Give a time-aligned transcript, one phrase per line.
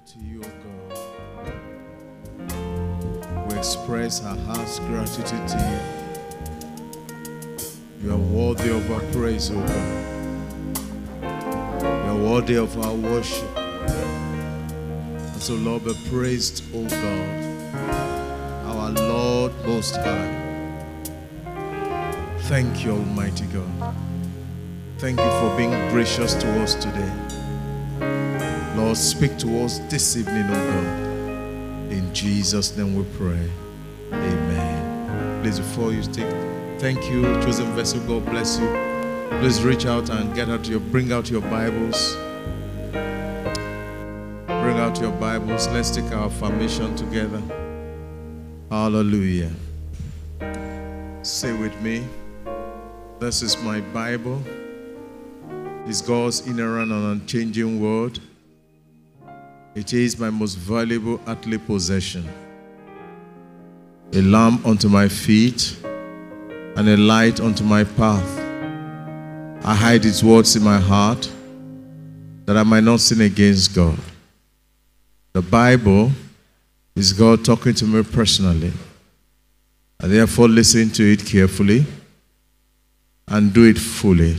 [0.00, 1.52] to you, O God.
[3.50, 5.58] We express our heart's gratitude to
[8.00, 8.06] you.
[8.06, 10.02] You are worthy of our praise, O God.
[11.22, 13.56] You are worthy of our worship.
[13.56, 17.28] And so, Lord, be praised, O God,
[18.66, 20.38] our Lord Most High.
[22.42, 23.94] Thank you, Almighty God.
[24.98, 27.31] Thank you for being gracious to us today.
[28.82, 31.92] Lord, speak to us this evening, O God.
[31.92, 33.48] In Jesus' name we pray.
[34.12, 35.40] Amen.
[35.40, 36.28] Please, before you take,
[36.80, 38.00] thank you, chosen vessel.
[38.00, 38.66] God bless you.
[39.38, 42.16] Please reach out and get out your, bring out your Bibles.
[44.46, 45.68] Bring out your Bibles.
[45.68, 47.40] Let's take our affirmation together.
[48.68, 49.52] Hallelujah.
[51.22, 52.04] Say with me,
[53.20, 54.42] this is my Bible.
[55.86, 58.18] It's God's inerrant and unchanging word.
[59.74, 62.28] It is my most valuable earthly possession.
[64.12, 65.78] A lamp unto my feet
[66.76, 68.38] and a light unto my path.
[69.64, 71.30] I hide its words in my heart
[72.44, 73.98] that I might not sin against God.
[75.32, 76.12] The Bible
[76.94, 78.72] is God talking to me personally.
[79.98, 81.86] I therefore listen to it carefully
[83.26, 84.36] and do it fully.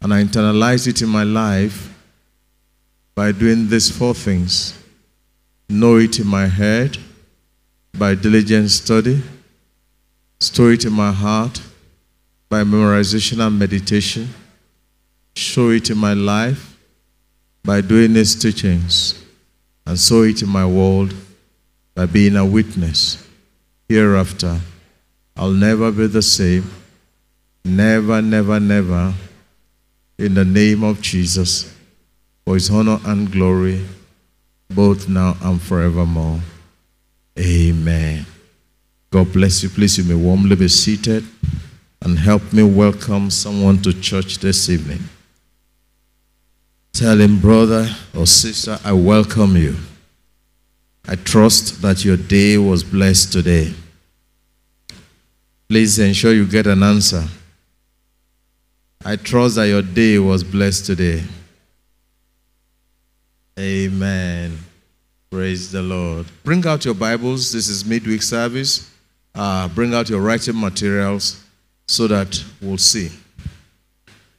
[0.00, 1.95] And I internalize it in my life
[3.16, 4.78] by doing these four things
[5.68, 6.96] know it in my head
[7.98, 9.22] by diligent study,
[10.38, 11.60] store it in my heart
[12.48, 14.28] by memorization and meditation,
[15.34, 16.76] show it in my life
[17.64, 19.24] by doing its teachings,
[19.86, 21.14] and sow it in my world
[21.94, 23.26] by being a witness.
[23.88, 24.60] Hereafter,
[25.36, 26.70] I'll never be the same.
[27.64, 29.14] Never, never, never.
[30.18, 31.75] In the name of Jesus
[32.46, 33.84] for his honor and glory,
[34.70, 36.38] both now and forevermore.
[37.36, 38.24] Amen.
[39.10, 39.68] God bless you.
[39.68, 41.24] Please, you may warmly be seated
[42.02, 45.00] and help me welcome someone to church this evening.
[46.92, 49.74] Tell him, brother or sister, I welcome you.
[51.08, 53.74] I trust that your day was blessed today.
[55.68, 57.24] Please ensure you get an answer.
[59.04, 61.24] I trust that your day was blessed today.
[63.58, 64.58] Amen.
[65.30, 66.26] Praise the Lord.
[66.44, 67.52] Bring out your Bibles.
[67.52, 68.90] This is midweek service.
[69.34, 71.42] Uh, bring out your writing materials
[71.88, 73.10] so that we'll see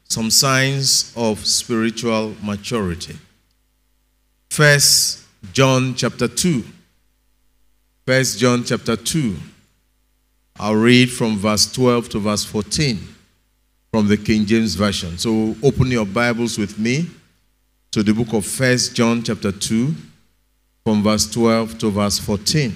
[0.03, 3.17] some signs of spiritual maturity.
[4.51, 6.63] First John chapter 2.
[8.05, 9.35] First John chapter 2.
[10.59, 12.99] I'll read from verse 12 to verse 14
[13.91, 15.17] from the King James Version.
[15.17, 17.07] So open your Bibles with me
[17.97, 19.91] to the book of First John chapter 2
[20.85, 22.71] from verse 12 to verse 14.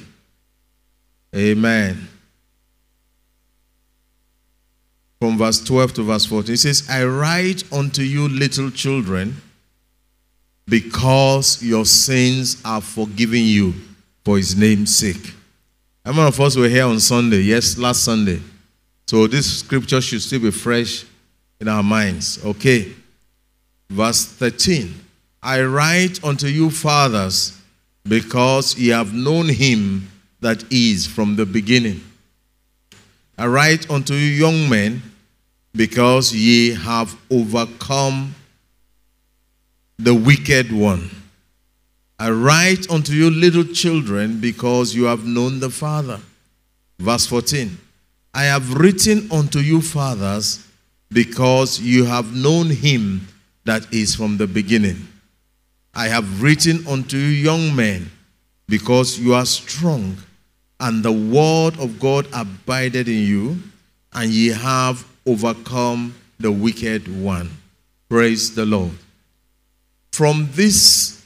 [1.36, 2.08] Amen.
[5.20, 9.36] From verse 12 to verse 14, it says, I write unto you, little children,
[10.66, 13.76] because your sins are forgiven you
[14.26, 15.36] for his name's sake.
[16.04, 17.42] How many of us were here on Sunday?
[17.42, 18.42] Yes, last Sunday.
[19.06, 21.06] So this scripture should still be fresh
[21.60, 22.44] in our minds.
[22.44, 22.92] Okay.
[23.88, 25.10] Verse 13
[25.44, 27.60] I write unto you, fathers,
[28.04, 30.10] because ye have known him
[30.40, 32.02] that is from the beginning.
[33.38, 35.02] I write unto you, young men,
[35.74, 38.36] because ye have overcome
[39.98, 41.10] the wicked one.
[42.20, 46.20] I write unto you, little children, because you have known the Father.
[47.00, 47.78] Verse 14
[48.34, 50.66] I have written unto you, fathers,
[51.12, 53.28] because you have known him
[53.66, 55.08] that is from the beginning.
[55.94, 58.10] I have written unto you, young men,
[58.68, 60.18] because you are strong,
[60.80, 63.58] and the word of God abided in you,
[64.14, 67.50] and ye have overcome the wicked one.
[68.10, 68.92] Praise the Lord.
[70.12, 71.26] From this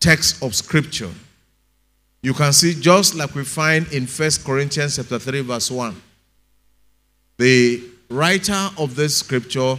[0.00, 1.10] text of scripture,
[2.22, 6.00] you can see just like we find in First Corinthians chapter 3, verse 1.
[7.38, 9.76] The writer of this scripture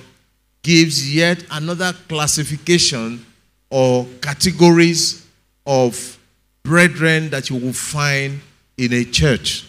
[0.64, 3.26] gives yet another classification
[3.72, 5.26] or categories
[5.66, 6.20] of
[6.64, 8.40] brethren that you will find
[8.78, 9.66] in a church.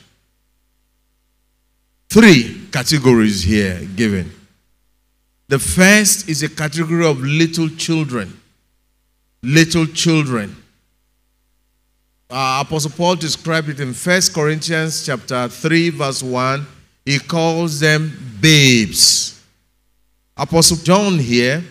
[2.11, 4.31] Three categories here given.
[5.49, 8.39] The first is a category of little children.
[9.43, 10.57] Little children.
[12.29, 16.67] Uh, Apostle Paul described it in 1 Corinthians chapter 3 verse 1.
[17.05, 19.43] He calls them babes.
[20.37, 21.63] Apostle John here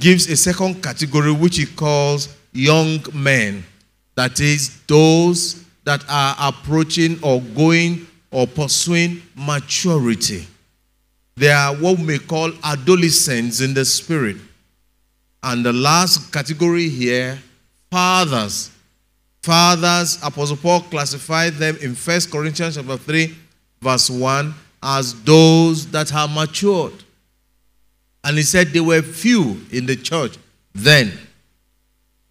[0.00, 3.64] gives a second category which he calls young men.
[4.14, 10.46] That is, those that are approaching or going or pursuing maturity.
[11.36, 14.36] They are what we may call adolescents in the spirit.
[15.42, 17.38] And the last category here,
[17.90, 18.70] fathers.
[19.42, 23.34] Fathers, Apostle Paul classified them in 1 Corinthians chapter 3,
[23.80, 27.04] verse 1, as those that have matured.
[28.24, 30.36] And he said there were few in the church
[30.74, 31.12] then.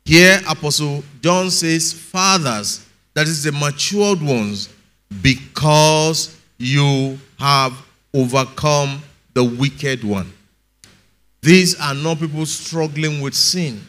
[0.05, 4.69] Here, Apostle John says, Fathers, that is the matured ones,
[5.21, 7.73] because you have
[8.13, 9.01] overcome
[9.33, 10.31] the wicked one.
[11.41, 13.81] These are not people struggling with sin.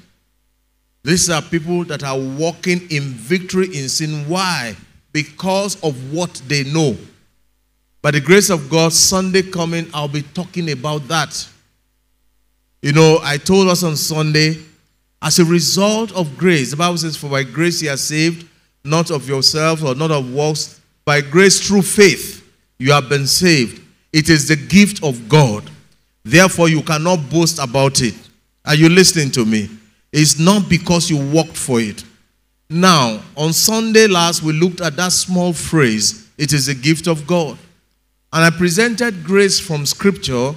[1.05, 4.29] These are people that are walking in victory in sin.
[4.29, 4.77] Why?
[5.13, 6.97] Because of what they know.
[8.03, 11.49] By the grace of God, Sunday coming, I'll be talking about that.
[12.83, 14.57] You know, I told us on Sunday,
[15.21, 18.49] as a result of grace, the Bible says, For by grace you are saved,
[18.85, 22.49] not of yourselves or not of works, by grace through faith
[22.79, 23.83] you have been saved.
[24.13, 25.69] It is the gift of God.
[26.25, 28.15] Therefore, you cannot boast about it.
[28.65, 29.69] Are you listening to me?
[30.13, 32.05] It's not because you worked for it.
[32.71, 37.27] Now, on Sunday last, we looked at that small phrase, it is a gift of
[37.27, 37.59] God.
[38.33, 40.55] And I presented grace from Scripture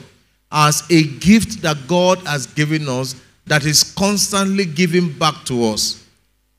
[0.52, 3.16] as a gift that God has given us
[3.46, 6.06] that is constantly giving back to us.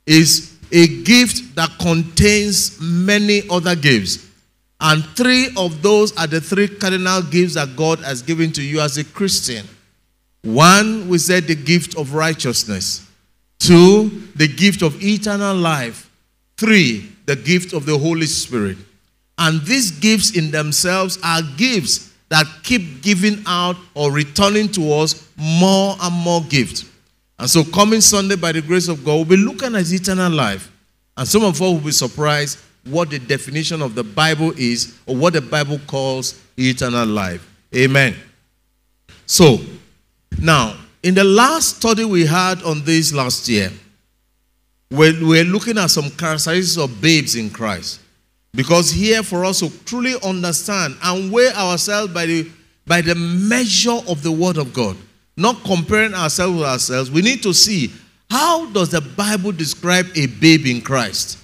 [0.05, 4.29] Is a gift that contains many other gifts.
[4.81, 8.81] And three of those are the three cardinal gifts that God has given to you
[8.81, 9.65] as a Christian.
[10.41, 13.07] One, we said the gift of righteousness.
[13.59, 16.09] Two, the gift of eternal life.
[16.57, 18.77] Three, the gift of the Holy Spirit.
[19.37, 25.29] And these gifts in themselves are gifts that keep giving out or returning to us
[25.37, 26.89] more and more gifts.
[27.37, 30.71] And so, coming Sunday, by the grace of God, we'll be looking at eternal life.
[31.15, 35.15] And some of us will be surprised what the definition of the Bible is or
[35.15, 37.47] what the Bible calls eternal life.
[37.75, 38.15] Amen.
[39.27, 39.59] So,
[40.39, 43.71] now, in the last study we had on this last year,
[44.89, 47.99] we're, we're looking at some characteristics of babes in Christ.
[48.55, 52.49] Because here, for us to truly understand and weigh ourselves by the,
[52.85, 54.95] by the measure of the Word of God,
[55.35, 57.91] not comparing ourselves with ourselves, we need to see
[58.29, 61.39] how does the Bible describe a babe in Christ?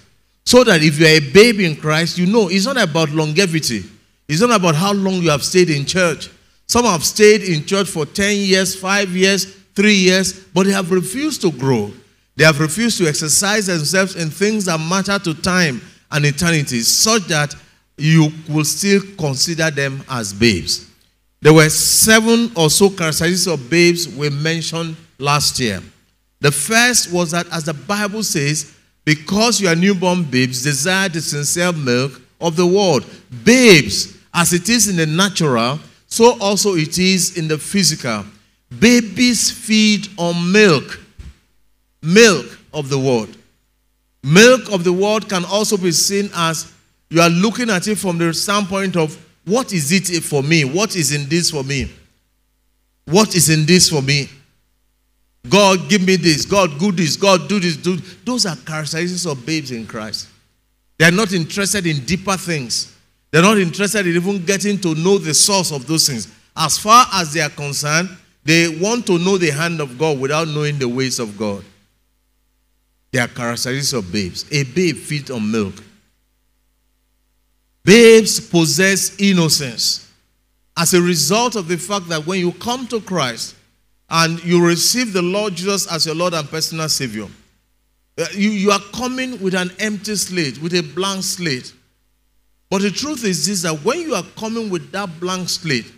[0.46, 3.84] So that if you're a baby in Christ, you know it's not about longevity.
[4.28, 6.30] It's not about how long you have stayed in church.
[6.68, 9.46] Some have stayed in church for 10 years, 5 years,
[9.76, 11.92] 3 years, but they have refused to grow.
[12.36, 17.24] They have refused to exercise themselves in things that matter to time and eternity, such
[17.24, 17.56] that
[17.98, 20.90] you will still consider them as babes.
[21.42, 25.82] There were seven or so characteristics of babes we mentioned last year.
[26.42, 28.74] The first was that, as the Bible says,
[29.06, 33.04] because you are newborn babes, desire the sincere milk of the word.
[33.44, 38.26] Babes, as it is in the natural, so also it is in the physical.
[38.80, 41.00] Babies feed on milk,
[42.02, 43.30] milk of the word.
[44.24, 46.72] Milk of the world can also be seen as
[47.10, 50.64] you are looking at it from the standpoint of what is it for me?
[50.64, 51.92] What is in this for me?
[53.06, 54.30] What is in this for me?
[55.48, 56.46] God, give me this.
[56.46, 57.16] God, do this.
[57.16, 57.78] God, do this.
[57.78, 57.96] Do.
[58.26, 60.28] Those are characteristics of babes in Christ.
[60.98, 62.96] They are not interested in deeper things.
[63.32, 66.28] They're not interested in even getting to know the source of those things.
[66.56, 68.10] As far as they are concerned,
[68.44, 71.64] they want to know the hand of God without knowing the ways of God.
[73.12, 74.46] They are characteristics of babes.
[74.52, 75.76] A babe feeds on milk.
[77.84, 80.12] Babes possess innocence
[80.78, 83.56] as a result of the fact that when you come to Christ,
[84.10, 87.28] and you receive the Lord Jesus as your Lord and personal Savior,
[88.18, 91.74] uh, you, you are coming with an empty slate, with a blank slate.
[92.70, 95.92] But the truth is this that when you are coming with that blank slate,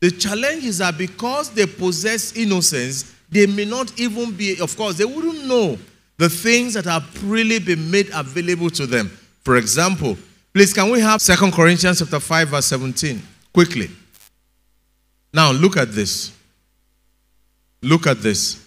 [0.00, 4.96] the challenge is that because they possess innocence, they may not even be, of course,
[4.96, 5.78] they wouldn't know
[6.20, 9.08] the things that have really been made available to them.
[9.42, 10.18] For example,
[10.52, 13.22] please can we have Second Corinthians chapter 5, verse 17?
[13.54, 13.88] Quickly.
[15.32, 16.36] Now look at this.
[17.80, 18.62] Look at this.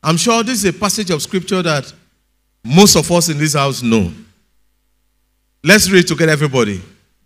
[0.00, 1.92] I'm sure this is a passage of scripture that
[2.62, 4.12] most of us in this house know.
[5.64, 6.80] Let's read together, everybody.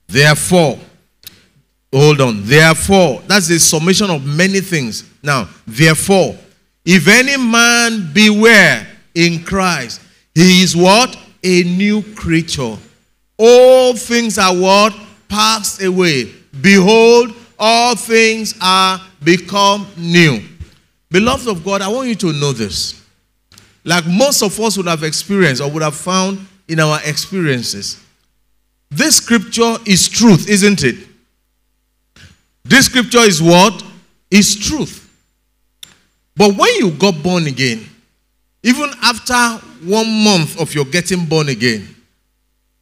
[0.06, 0.78] Therefore,
[1.92, 2.42] hold on.
[2.44, 5.04] Therefore, that's the summation of many things.
[5.22, 6.38] Now, therefore,
[6.86, 10.00] if any man beware in Christ,
[10.34, 11.16] he is what?
[11.42, 12.76] A new creature.
[13.38, 14.94] All things are what?
[15.28, 16.32] Passed away.
[16.60, 20.40] Behold, all things are become new.
[21.10, 23.02] Beloved of God, I want you to know this.
[23.84, 28.00] like most of us would have experienced or would have found in our experiences.
[28.90, 30.96] This scripture is truth, isn't it?
[32.64, 33.82] This scripture is what?
[34.30, 35.00] Is truth.
[36.36, 37.86] But when you got born again,
[38.62, 39.34] even after
[39.84, 41.88] one month of your getting born again,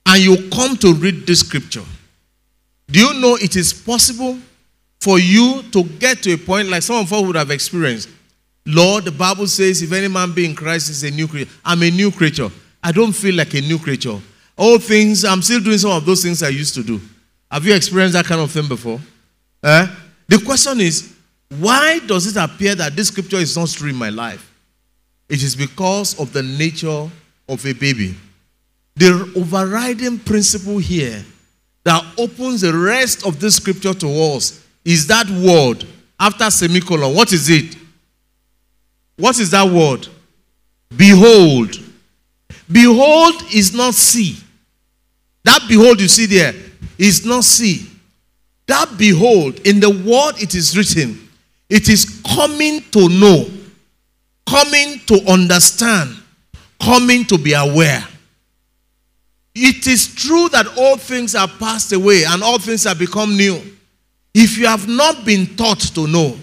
[0.07, 1.85] and you come to read this scripture,
[2.91, 4.39] do you know it is possible
[5.01, 8.09] for you to get to a point like some of us would have experienced?
[8.67, 11.51] Lord, the Bible says, if any man be in Christ, is a new creature.
[11.65, 12.51] I'm a new creature.
[12.83, 14.19] I don't feel like a new creature.
[14.57, 17.01] All things, I'm still doing some of those things I used to do.
[17.51, 19.01] Have you experienced that kind of thing before?
[19.63, 19.87] Eh?
[20.29, 21.15] The question is,
[21.59, 24.50] why does it appear that this scripture is not true in my life?
[25.31, 27.09] It is because of the nature
[27.49, 28.17] of a baby.
[28.97, 31.25] The overriding principle here
[31.85, 35.87] that opens the rest of this scripture to us is that word
[36.19, 37.15] after semicolon.
[37.15, 37.77] What is it?
[39.17, 40.07] What is that word?
[40.95, 41.77] Behold.
[42.71, 44.37] Behold is not see.
[45.45, 46.53] That behold you see there
[46.99, 47.87] is not see.
[48.67, 51.29] That behold, in the word it is written,
[51.69, 53.49] it is coming to know,
[54.51, 56.17] coming to understand,
[56.83, 58.05] coming to be aware.
[59.55, 63.61] It is true that all things are passed away and all things have become new.
[64.35, 66.37] If you have not been taught to know,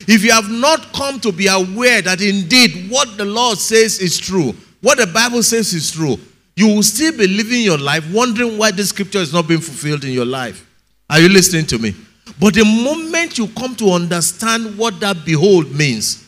[0.00, 4.18] if you have not come to be aware that indeed what the Lord says is
[4.18, 6.16] true, what the Bible says is true,
[6.56, 10.04] you will still be living your life wondering why this scripture is not being fulfilled
[10.04, 10.68] in your life.
[11.08, 11.94] Are you listening to me?
[12.40, 16.23] But the moment you come to understand what that behold means,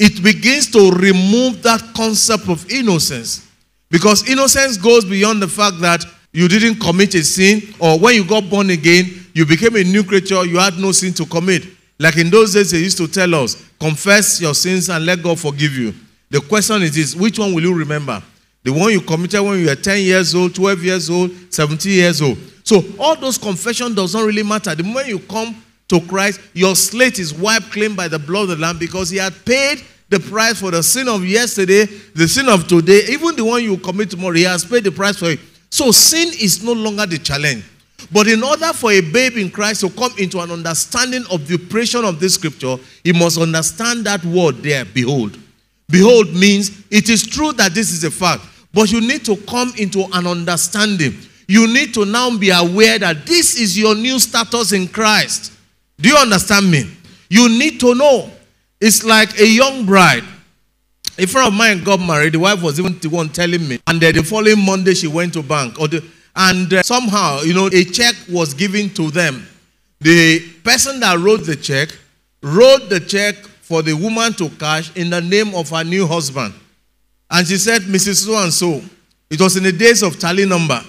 [0.00, 3.46] it begins to remove that concept of innocence.
[3.90, 6.02] Because innocence goes beyond the fact that
[6.32, 9.04] you didn't commit a sin, or when you got born again,
[9.34, 11.66] you became a new creature, you had no sin to commit.
[11.98, 15.38] Like in those days, they used to tell us, confess your sins and let God
[15.38, 15.92] forgive you.
[16.30, 18.22] The question is this which one will you remember?
[18.62, 22.22] The one you committed when you were 10 years old, 12 years old, 17 years
[22.22, 22.38] old.
[22.64, 24.74] So all those confession does not really matter.
[24.74, 28.48] The moment you come to Christ, your slate is wiped clean by the blood of
[28.50, 32.48] the Lamb because He had paid the price for the sin of yesterday, the sin
[32.48, 34.34] of today, even the one you commit tomorrow.
[34.34, 35.40] He has paid the price for it.
[35.70, 37.64] So sin is no longer the challenge.
[38.10, 41.54] But in order for a babe in Christ to come into an understanding of the
[41.54, 45.38] operation of this scripture, he must understand that word there, behold.
[45.88, 48.42] Behold means it is true that this is a fact,
[48.72, 51.14] but you need to come into an understanding
[51.50, 55.52] you need to now be aware that this is your new status in Christ.
[56.00, 56.90] Do you understand me?
[57.28, 58.30] You need to know.
[58.80, 60.24] It's like a young bride.
[61.18, 62.32] A friend of mine got married.
[62.32, 63.78] The wife was even the one telling me.
[63.86, 65.78] And the following Monday, she went to bank.
[65.78, 66.02] Or the,
[66.34, 69.46] and uh, somehow, you know, a check was given to them.
[70.00, 71.90] The person that wrote the check
[72.42, 76.54] wrote the check for the woman to cash in the name of her new husband.
[77.30, 78.24] And she said, Mrs.
[78.24, 78.80] So and so.
[79.28, 80.82] It was in the days of tally number.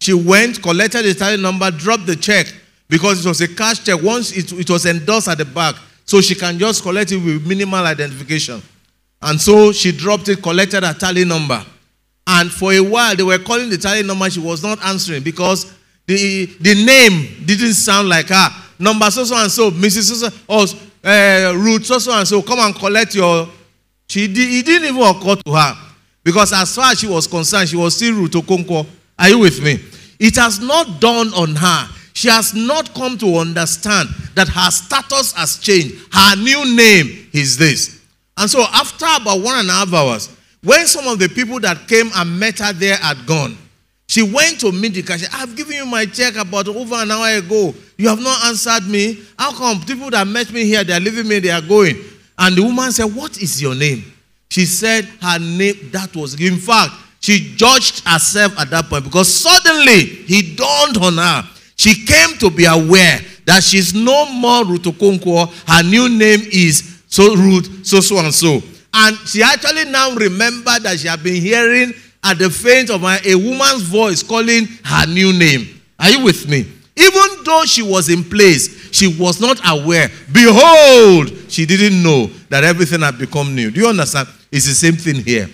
[0.00, 2.46] She went, collected the tally number, dropped the check
[2.88, 4.02] because it was a cash check.
[4.02, 5.74] Once it, it was endorsed at the back,
[6.04, 8.62] so she can just collect it with minimal identification.
[9.22, 11.64] And so she dropped it, collected a tally number.
[12.26, 14.28] And for a while, they were calling the tally number.
[14.30, 15.72] She was not answering because
[16.06, 18.48] the, the name didn't sound like her.
[18.78, 20.14] Number so so and so, Mrs.
[20.14, 23.48] So so, or uh, Ruth so so and so, come and collect your.
[24.08, 25.74] She did, it didn't even occur to her
[26.22, 28.86] because as far as she was concerned, she was still Ruth Okonkwo.
[29.18, 29.78] Are you with me?
[30.18, 31.88] It has not dawned on her.
[32.16, 35.96] She has not come to understand that her status has changed.
[36.10, 38.00] Her new name is this.
[38.38, 41.86] And so, after about one and a half hours, when some of the people that
[41.86, 43.58] came and met her there had gone,
[44.08, 45.28] she went to meet the cashier.
[45.30, 47.74] I've given you my check about over an hour ago.
[47.98, 49.22] You have not answered me.
[49.38, 51.96] How come people that met me here, they are leaving me, they are going?
[52.38, 54.10] And the woman said, What is your name?
[54.48, 59.30] She said her name, that was, in fact, she judged herself at that point because
[59.34, 61.50] suddenly he dawned on her.
[61.76, 65.48] She came to be aware that she's no more Ruth Okonkwo.
[65.68, 68.62] Her new name is so Ruth, so so and so.
[68.92, 71.92] And she actually now remembered that she had been hearing
[72.24, 75.80] at the faint of a woman's voice calling her new name.
[75.98, 76.66] Are you with me?
[76.96, 80.10] Even though she was in place, she was not aware.
[80.32, 83.70] Behold, she didn't know that everything had become new.
[83.70, 84.28] Do you understand?
[84.50, 85.48] It's the same thing here.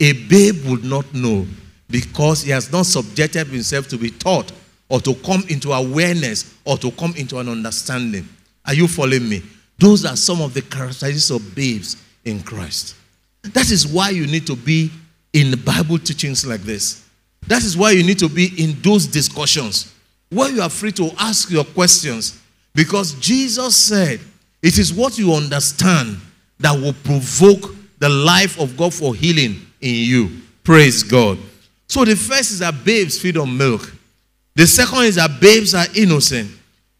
[0.00, 1.46] A babe would not know
[1.90, 4.50] because he has not subjected himself to be taught
[4.88, 8.28] or to come into awareness or to come into an understanding.
[8.66, 9.42] Are you following me?
[9.78, 12.96] Those are some of the characteristics of babes in Christ.
[13.42, 14.90] That is why you need to be
[15.32, 17.04] in Bible teachings like this.
[17.46, 19.94] That is why you need to be in those discussions
[20.30, 22.40] where you are free to ask your questions
[22.74, 24.20] because Jesus said
[24.62, 26.18] it is what you understand
[26.58, 30.42] that will provoke the life of God for healing in you.
[30.64, 31.38] Praise God.
[31.86, 33.92] So the first is that babes feed on milk.
[34.58, 36.50] The second is that babes are innocent.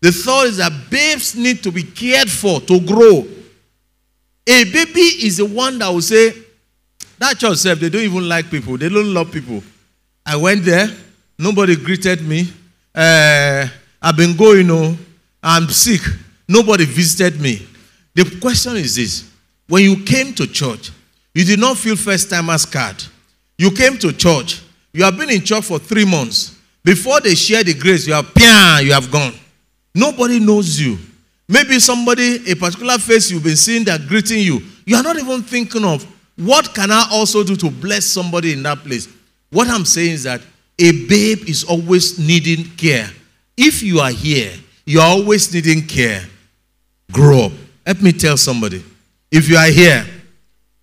[0.00, 3.26] The third is that babes need to be cared for to grow.
[4.46, 6.32] A baby is the one that will say,
[7.18, 8.78] that church they don't even like people.
[8.78, 9.60] They don't love people.
[10.24, 10.86] I went there.
[11.36, 12.46] Nobody greeted me.
[12.94, 13.66] Uh,
[14.00, 14.96] I've been going, you know,
[15.42, 16.02] I'm sick.
[16.46, 17.66] Nobody visited me.
[18.14, 19.28] The question is this
[19.66, 20.92] when you came to church,
[21.34, 23.02] you did not feel first timers card.
[23.56, 24.62] You came to church.
[24.92, 26.54] You have been in church for three months.
[26.88, 29.34] Before they share the grace, you have pian, you have gone.
[29.94, 30.96] Nobody knows you.
[31.46, 34.62] Maybe somebody, a particular face you've been seeing that greeting you.
[34.86, 38.62] You are not even thinking of what can I also do to bless somebody in
[38.62, 39.06] that place.
[39.50, 40.40] What I'm saying is that
[40.78, 43.10] a babe is always needing care.
[43.54, 44.54] If you are here,
[44.86, 46.24] you are always needing care.
[47.12, 47.52] Grow up.
[47.86, 48.82] Let me tell somebody.
[49.30, 50.06] If you are here,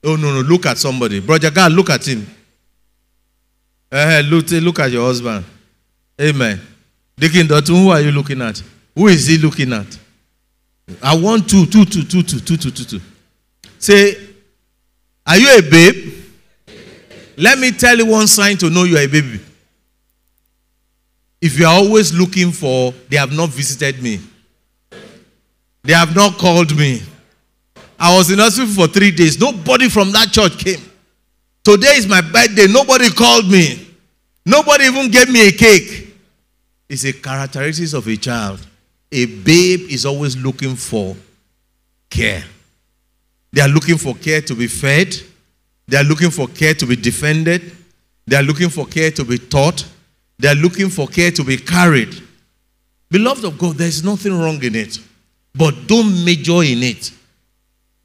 [0.04, 1.20] oh no, no, look at somebody.
[1.20, 2.28] Brother God, look at him.
[3.92, 5.46] Uh, look, look at your husband.
[6.20, 6.62] Amen.
[7.18, 8.62] Deacon Dotun, who are you looking at?
[8.96, 10.00] Who is he looking at?
[11.02, 13.02] I want two, two, two, two, two, two, two, two, two.
[13.80, 14.16] Say,
[15.26, 16.14] are you a babe?
[17.38, 19.42] Let me tell you one sign to know you are a baby.
[21.42, 24.20] If you are always looking for, they have not visited me.
[25.84, 27.02] They have not called me.
[28.00, 29.40] I was in hospital for three days.
[29.40, 30.82] Nobody from that church came.
[31.64, 32.68] Today is my birthday.
[32.68, 33.86] Nobody called me.
[34.46, 36.14] Nobody even gave me a cake.
[36.88, 38.66] It's a characteristic of a child.
[39.12, 41.16] A babe is always looking for
[42.10, 42.44] care.
[43.52, 45.16] They are looking for care to be fed.
[45.88, 47.72] They are looking for care to be defended.
[48.28, 49.86] They are looking for care to be taught.
[50.38, 52.22] They are looking for care to be carried.
[53.10, 55.00] Beloved of God, there is nothing wrong in it.
[55.54, 57.12] But don't major in it.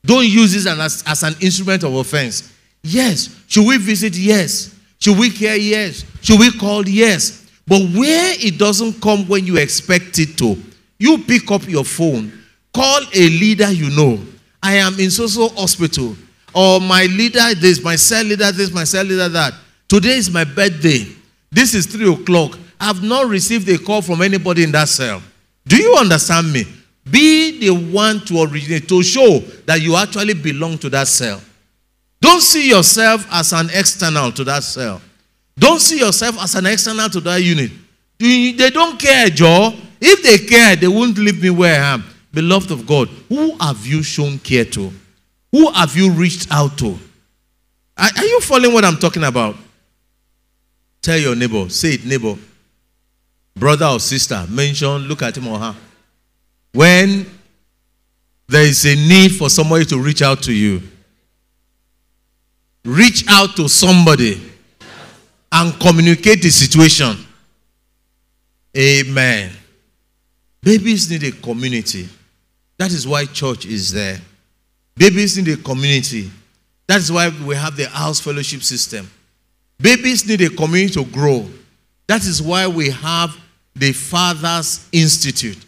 [0.05, 2.53] Don't use this as, as an instrument of offense.
[2.83, 3.43] Yes.
[3.49, 4.17] Should we visit?
[4.17, 4.75] Yes.
[5.01, 5.57] Should we care?
[5.57, 6.05] Yes.
[6.21, 6.87] Should we call?
[6.89, 7.47] Yes.
[7.67, 10.57] But where it doesn't come when you expect it to,
[10.99, 12.33] you pick up your phone,
[12.75, 14.19] call a leader you know.
[14.63, 16.17] I am in social hospital.
[16.55, 19.55] Or my leader this, my cell leader this, my cell leader that.
[19.89, 21.07] Today is my birthday.
[21.51, 22.59] This is three o'clock.
[22.79, 25.23] I've not received a call from anybody in that cell.
[25.67, 26.65] Do you understand me?
[27.09, 31.41] Be the one to originate, to show that you actually belong to that cell.
[32.21, 35.01] Don't see yourself as an external to that cell.
[35.59, 37.71] Don't see yourself as an external to that unit.
[38.19, 39.75] They don't care, Joe.
[40.01, 42.05] If they care, they won't leave me where I am.
[42.33, 44.93] Beloved of God, who have you shown care to?
[45.53, 46.97] Who have you reached out to?
[47.97, 49.57] Are, are you following what I'm talking about?
[51.03, 52.37] Tell your neighbor, say it, neighbor,
[53.57, 55.75] brother or sister, mention, look at him or her.
[56.73, 57.27] When
[58.47, 60.83] there is a need for somebody to reach out to you,
[62.85, 64.41] reach out to somebody
[65.53, 67.17] and communicate the situation.
[68.77, 69.51] Amen.
[70.63, 72.09] Babies need a community.
[72.79, 74.19] That is why church is there.
[74.97, 76.31] Babies need a community.
[76.87, 79.11] That's why we have the house fellowship system.
[79.79, 81.49] Babies need a community to grow.
[82.07, 83.37] That is why we have
[83.75, 85.59] the Fathers Institute.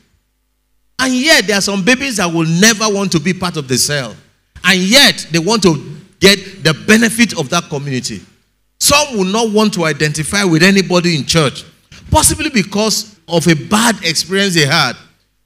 [0.98, 3.79] And yet, there are some babies that will never want to be part of the
[3.79, 4.14] cell.
[4.64, 8.20] And yet, they want to get the benefit of that community.
[8.78, 11.64] Some will not want to identify with anybody in church,
[12.11, 14.94] possibly because of a bad experience they had.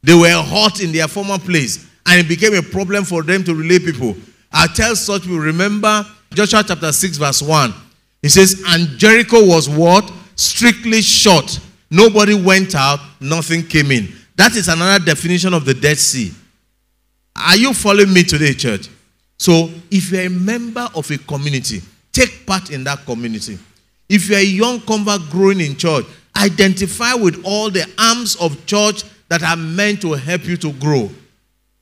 [0.02, 3.54] They were hot in their former place, and it became a problem for them to
[3.54, 4.14] relate people.
[4.52, 7.74] I tell such people, remember Joshua chapter 6, verse 1.
[8.20, 10.12] He says, And Jericho was what?
[10.36, 11.58] Strictly shut.
[11.90, 14.12] Nobody went out, nothing came in.
[14.36, 16.32] That is another definition of the Dead Sea.
[17.34, 18.88] Are you following me today, church?
[19.38, 23.58] So, if you're a member of a community, take part in that community.
[24.08, 29.04] If you're a young convert growing in church, identify with all the arms of church
[29.28, 31.10] that are meant to help you to grow.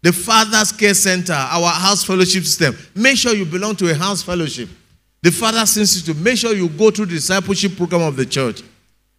[0.03, 2.77] The Father's Care Center, our house fellowship system.
[2.95, 4.69] Make sure you belong to a house fellowship.
[5.23, 8.63] The Father's Institute, make sure you go through the discipleship program of the church.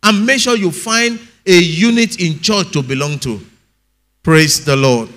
[0.03, 3.39] And make sure you find a unit in church to belong to.
[4.21, 5.09] Praise the Lord.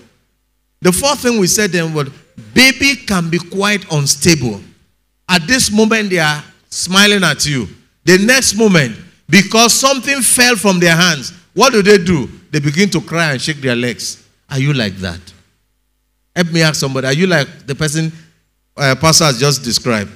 [0.80, 2.08] The fourth thing we said then was
[2.54, 4.60] baby can be quite unstable.
[5.28, 7.68] At this moment, they are smiling at you.
[8.04, 8.96] The next moment,
[9.28, 12.28] because something fell from their hands, what do they do?
[12.50, 14.26] They begin to cry and shake their legs.
[14.50, 15.20] Are you like that?
[16.34, 17.06] Help me ask somebody.
[17.06, 18.12] Are you like the person
[18.76, 20.10] uh, Pastor has just described?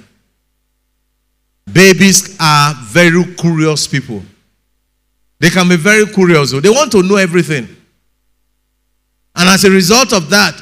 [1.71, 4.23] Babies are very curious people.
[5.39, 6.53] They can be very curious.
[6.53, 7.69] They want to know everything.
[9.35, 10.61] And as a result of that,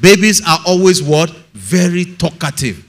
[0.00, 1.30] babies are always what?
[1.52, 2.84] Very talkative.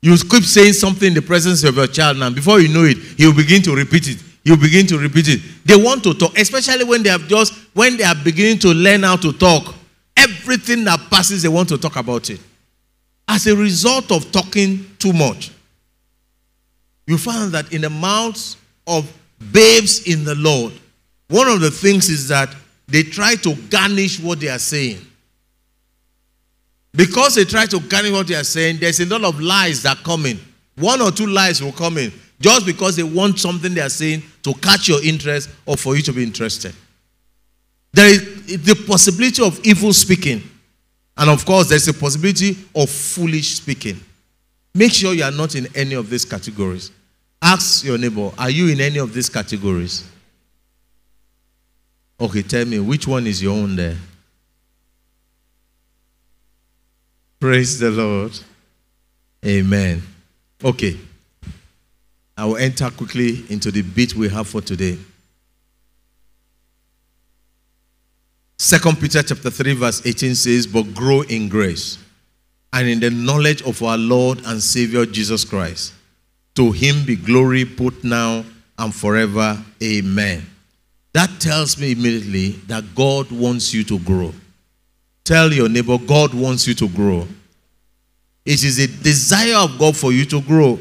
[0.00, 2.30] You keep saying something in the presence of your child now.
[2.30, 4.22] Before you know it, he'll begin to repeat it.
[4.44, 5.40] He'll begin to repeat it.
[5.64, 9.02] They want to talk, especially when they have just when they are beginning to learn
[9.02, 9.74] how to talk.
[10.16, 12.40] Everything that passes, they want to talk about it.
[13.26, 15.50] As a result of talking too much,
[17.06, 19.12] you find that in the mouths of
[19.52, 20.72] babes in the Lord,
[21.28, 22.54] one of the things is that
[22.86, 24.98] they try to garnish what they are saying.
[26.98, 29.98] Because they try to garnish what they are saying, there's a lot of lies that
[29.98, 30.36] come in.
[30.74, 34.24] One or two lies will come in just because they want something they are saying
[34.42, 36.74] to catch your interest or for you to be interested.
[37.92, 40.42] There is the possibility of evil speaking.
[41.16, 44.00] And of course, there's a possibility of foolish speaking.
[44.74, 46.90] Make sure you are not in any of these categories.
[47.40, 50.04] Ask your neighbor, are you in any of these categories?
[52.20, 53.96] Okay, tell me, which one is your own there?
[57.40, 58.32] Praise the Lord.
[59.44, 60.02] Amen.
[60.62, 60.98] Okay.
[62.36, 64.98] I will enter quickly into the bit we have for today.
[68.56, 71.98] Second Peter chapter 3 verse 18 says, "But grow in grace
[72.72, 75.92] and in the knowledge of our Lord and Savior Jesus Christ.
[76.56, 78.44] To him be glory put now
[78.76, 79.64] and forever.
[79.80, 80.44] Amen."
[81.12, 84.34] That tells me immediately that God wants you to grow.
[85.28, 87.28] Tell your neighbor, God wants you to grow.
[88.46, 90.78] It is a desire of God for you to grow.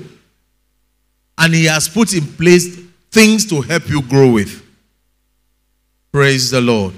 [1.37, 2.79] And He has put in place
[3.11, 4.63] things to help you grow with.
[6.13, 6.93] Praise the Lord.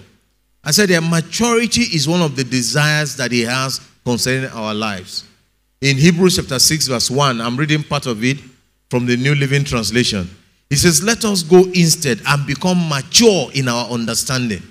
[0.64, 5.26] I said that maturity is one of the desires that He has concerning our lives.
[5.82, 8.38] In Hebrews chapter 6, verse 1, I'm reading part of it
[8.92, 10.30] from the New Living Translation.
[10.70, 14.62] He says, Let us go instead and become mature in our understanding.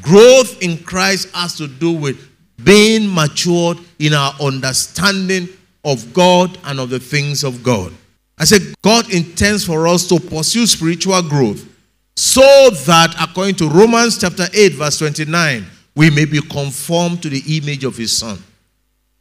[0.00, 2.28] Growth in Christ has to do with
[2.64, 5.48] being matured in our understanding
[5.84, 7.92] of God and of the things of God.
[8.38, 11.68] I said, God intends for us to pursue spiritual growth
[12.16, 17.42] so that, according to Romans chapter 8, verse 29, we may be conformed to the
[17.58, 18.38] image of His Son.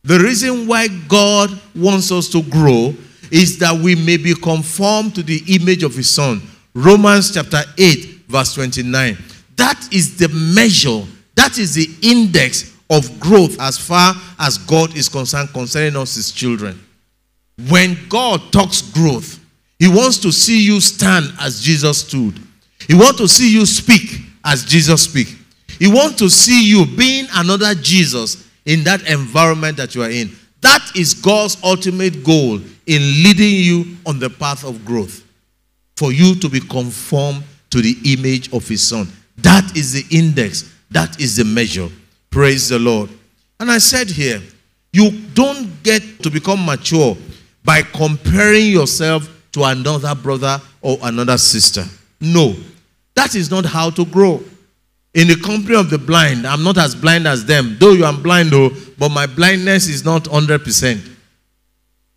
[0.04, 2.96] The reason why God wants us to grow
[3.32, 6.42] is that we may be conformed to the image of His Son.
[6.74, 9.18] Romans chapter 8, verse 29.
[9.62, 11.04] That is the measure,
[11.36, 16.32] that is the index of growth as far as God is concerned concerning us, His
[16.32, 16.84] children.
[17.70, 19.40] When God talks growth,
[19.78, 22.40] He wants to see you stand as Jesus stood.
[22.88, 25.28] He wants to see you speak as Jesus speak.
[25.78, 30.32] He wants to see you being another Jesus in that environment that you are in.
[30.62, 35.24] That is God's ultimate goal in leading you on the path of growth.
[35.98, 39.08] For you to be conformed to the image of His Son.
[39.38, 40.74] That is the index.
[40.92, 41.90] That is the measure.
[42.30, 43.10] Praise the Lord.
[43.60, 44.42] And I said here,
[44.94, 47.16] you don't get to become mature
[47.64, 51.86] by comparing yourself to another brother or another sister.
[52.20, 52.56] No,
[53.16, 54.44] that is not how to grow.
[55.14, 57.76] In the company of the blind, I'm not as blind as them.
[57.80, 61.10] Though you are blind, though, but my blindness is not 100%.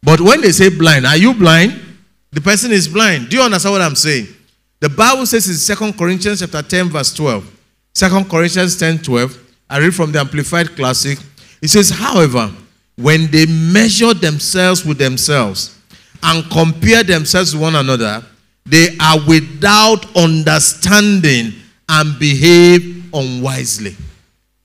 [0.02, 1.80] But when they say blind, are you blind?
[2.30, 3.30] The person is blind.
[3.30, 4.28] Do you understand what I'm saying?
[4.84, 7.50] The Bible says in 2 Corinthians chapter 10, verse 12.
[7.94, 9.52] 2 Corinthians 10, 12.
[9.70, 11.18] I read from the Amplified Classic.
[11.62, 12.52] It says, however,
[12.96, 15.78] when they measure themselves with themselves
[16.22, 18.22] and compare themselves with one another,
[18.66, 21.54] they are without understanding
[21.88, 23.96] and behave unwisely.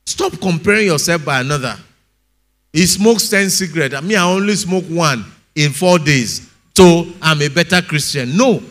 [0.06, 1.78] Stop comparing yourself by another.
[2.74, 3.96] He smokes 10 cigarettes.
[3.96, 5.24] I mean, I only smoke one
[5.56, 6.52] in four days.
[6.76, 8.36] So I'm a better Christian.
[8.36, 8.62] No.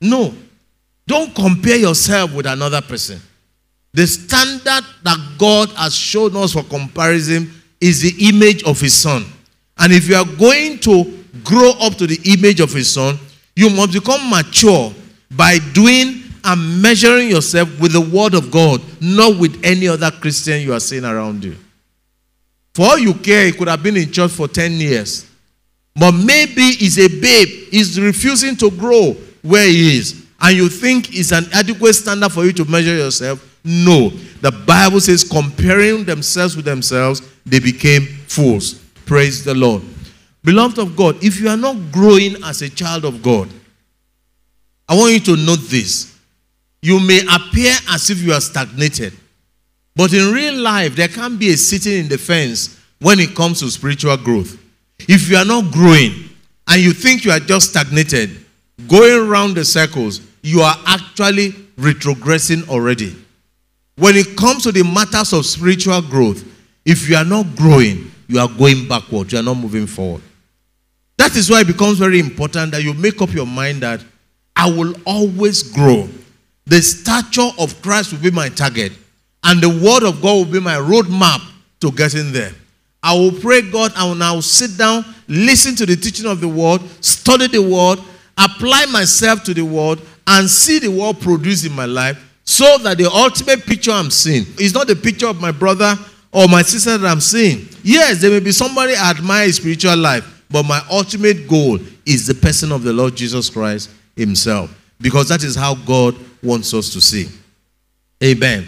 [0.00, 0.34] No.
[1.06, 3.20] Don't compare yourself with another person.
[3.92, 9.24] The standard that God has shown us for comparison is the image of His Son.
[9.78, 13.18] And if you are going to grow up to the image of His Son,
[13.54, 14.92] you must become mature
[15.30, 20.60] by doing and measuring yourself with the Word of God, not with any other Christian
[20.60, 21.56] you are seeing around you.
[22.74, 25.26] For all you care, he could have been in church for 10 years.
[25.94, 30.26] But maybe he's a babe, he's refusing to grow where he is.
[30.40, 33.58] And you think it's an adequate standard for you to measure yourself?
[33.64, 34.10] No.
[34.40, 38.74] The Bible says, comparing themselves with themselves, they became fools.
[39.06, 39.82] Praise the Lord.
[40.44, 43.48] Beloved of God, if you are not growing as a child of God,
[44.88, 46.16] I want you to note this.
[46.82, 49.12] You may appear as if you are stagnated,
[49.96, 53.60] but in real life, there can't be a sitting in the fence when it comes
[53.60, 54.56] to spiritual growth.
[55.00, 56.12] If you are not growing
[56.68, 58.45] and you think you are just stagnated,
[58.88, 63.14] going around the circles, you are actually retrogressing already.
[63.96, 66.44] When it comes to the matters of spiritual growth,
[66.84, 70.22] if you are not growing, you are going backward, you are not moving forward.
[71.18, 74.04] That is why it becomes very important that you make up your mind that
[74.54, 76.08] I will always grow.
[76.66, 78.92] The stature of Christ will be my target,
[79.44, 81.40] and the word of God will be my roadmap
[81.80, 82.52] to getting there.
[83.02, 86.40] I will pray God and I will now sit down, listen to the teaching of
[86.40, 88.00] the word, study the word,
[88.36, 92.98] apply myself to the word, and see the word produced in my life so that
[92.98, 95.94] the ultimate picture I'm seeing is not the picture of my brother
[96.32, 97.68] or my sister that I'm seeing.
[97.82, 102.34] Yes, there may be somebody I admire spiritual life, but my ultimate goal is the
[102.34, 107.00] person of the Lord Jesus Christ himself because that is how God wants us to
[107.00, 107.28] see.
[108.22, 108.66] Amen.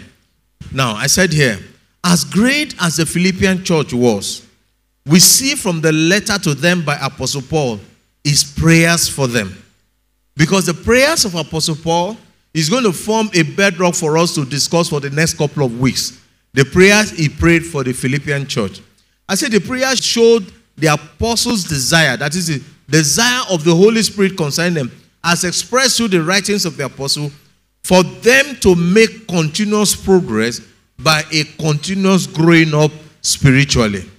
[0.73, 1.57] Now, I said here,
[2.03, 4.45] as great as the Philippian church was,
[5.05, 7.79] we see from the letter to them by Apostle Paul
[8.29, 9.55] is prayers for them.
[10.35, 12.17] Because the prayers of Apostle Paul
[12.53, 15.79] is going to form a bedrock for us to discuss for the next couple of
[15.79, 16.19] weeks.
[16.53, 18.81] The prayers he prayed for the Philippian church.
[19.27, 24.01] I said the prayers showed the apostles' desire, that is, the desire of the Holy
[24.01, 24.91] Spirit concerning them,
[25.23, 27.31] as expressed through the writings of the apostle,
[27.83, 30.61] for them to make continuous progress
[30.97, 34.09] by a continuous growing up spiritually.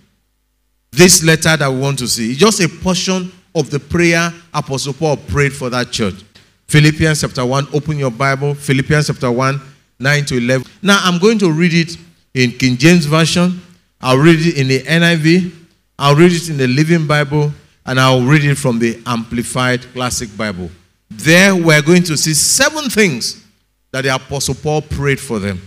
[0.92, 4.92] This letter that we want to see is just a portion of the prayer Apostle
[4.92, 6.22] Paul prayed for that church.
[6.68, 8.54] Philippians chapter 1, open your Bible.
[8.54, 9.60] Philippians chapter 1,
[9.98, 10.66] 9 to 11.
[10.82, 11.96] Now I'm going to read it
[12.34, 13.60] in King James Version.
[14.00, 15.52] I'll read it in the NIV.
[15.98, 17.52] I'll read it in the Living Bible.
[17.84, 20.70] And I'll read it from the Amplified Classic Bible.
[21.10, 23.44] There we're going to see seven things
[23.90, 25.60] that the Apostle Paul prayed for them.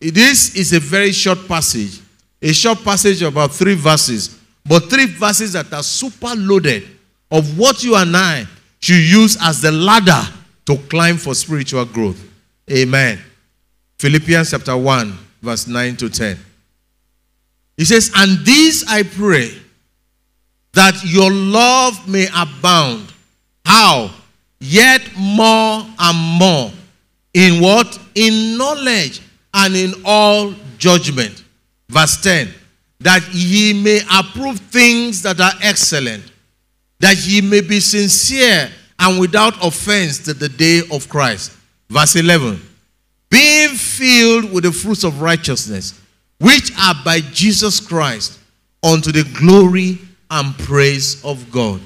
[0.00, 2.00] This is a very short passage,
[2.40, 6.86] a short passage about three verses, but three verses that are super loaded
[7.30, 8.46] of what you and I
[8.80, 10.22] should use as the ladder
[10.66, 12.22] to climb for spiritual growth.
[12.70, 13.18] Amen.
[13.98, 16.38] Philippians chapter 1, verse 9 to 10.
[17.76, 19.50] He says, And this I pray,
[20.72, 23.12] that your love may abound.
[23.64, 24.10] How?
[24.60, 26.70] Yet more and more.
[27.34, 27.98] In what?
[28.14, 29.20] In knowledge
[29.54, 31.44] and in all judgment.
[31.88, 32.54] Verse 10
[33.00, 36.32] that ye may approve things that are excellent,
[37.00, 41.56] that ye may be sincere and without offense to the day of Christ.
[41.88, 42.60] Verse 11
[43.30, 46.00] being filled with the fruits of righteousness,
[46.40, 48.38] which are by Jesus Christ,
[48.82, 49.98] unto the glory
[50.30, 51.80] and praise of God.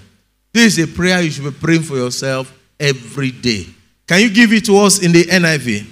[0.53, 3.67] This is a prayer you should be praying for yourself every day.
[4.07, 5.87] Can you give it to us in the NIV?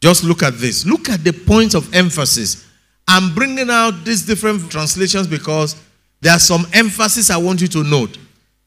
[0.00, 0.86] Just look at this.
[0.86, 2.66] Look at the points of emphasis.
[3.06, 5.76] I'm bringing out these different translations because
[6.20, 8.18] there are some emphasis I want you to note.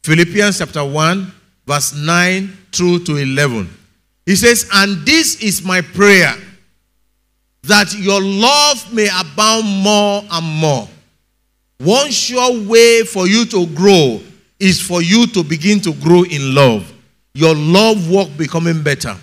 [0.10, 1.32] Philippians chapter 1,
[1.68, 3.70] verse 9 through to 11.
[4.26, 6.34] He says, And this is my prayer,
[7.62, 10.88] that your love may abound more and more.
[11.78, 14.20] One sure way for you to grow
[14.60, 16.92] is for you to begin to grow in love.
[17.36, 19.16] Your love work becoming better.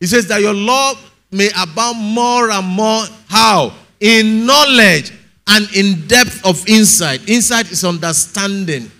[0.00, 0.98] He says that your love
[1.30, 3.04] may abound more and more.
[3.28, 3.72] How?
[4.00, 5.12] In knowledge
[5.46, 7.28] and in depth of insight.
[7.28, 8.90] Insight is understanding.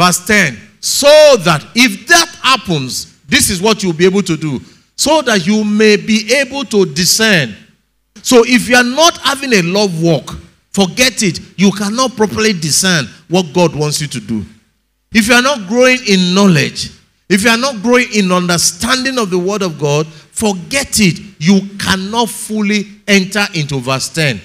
[0.00, 0.56] Verse 10.
[0.80, 4.58] So that if that happens, this is what you'll be able to do.
[4.96, 7.54] So that you may be able to discern.
[8.22, 10.38] So if you are not having a love walk,
[10.70, 11.40] forget it.
[11.58, 14.42] You cannot properly discern what God wants you to do.
[15.12, 16.92] If you are not growing in knowledge,
[17.28, 21.20] if you are not growing in understanding of the Word of God, forget it.
[21.38, 24.40] You cannot fully enter into verse 10.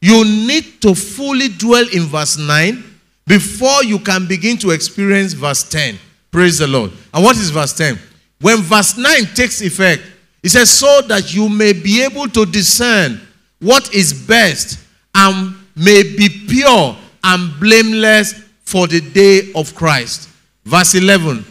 [0.00, 2.95] You need to fully dwell in verse 9
[3.26, 5.98] before you can begin to experience verse 10.
[6.30, 6.92] Praise the Lord.
[7.12, 7.98] And what is verse 10?
[8.40, 10.02] When verse 9 takes effect,
[10.42, 13.20] it says, So that you may be able to discern
[13.60, 14.78] what is best
[15.14, 20.28] and may be pure and blameless for the day of Christ.
[20.64, 21.44] Verse 11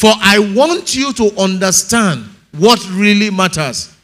[0.00, 3.94] for I want you to understand what really matters.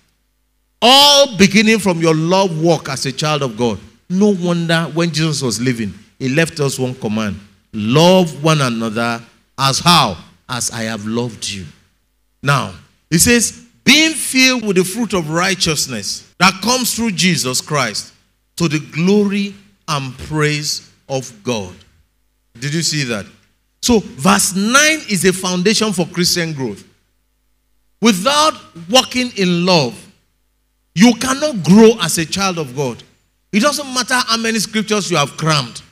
[0.82, 3.78] All beginning from your love walk as a child of God.
[4.10, 7.38] No wonder when Jesus was living, he left us one command
[7.72, 9.22] love one another
[9.58, 10.16] as how?
[10.48, 11.66] As I have loved you.
[12.42, 12.74] Now,
[13.10, 18.12] he says, being filled with the fruit of righteousness that comes through Jesus Christ
[18.56, 19.54] to the glory
[19.88, 21.74] and praise of God.
[22.58, 23.26] Did you see that?
[23.82, 24.72] So, verse 9
[25.10, 26.84] is a foundation for Christian growth.
[28.00, 28.54] Without
[28.90, 29.94] walking in love,
[30.94, 33.02] you cannot grow as a child of God.
[33.52, 35.82] It doesn't matter how many scriptures you have crammed,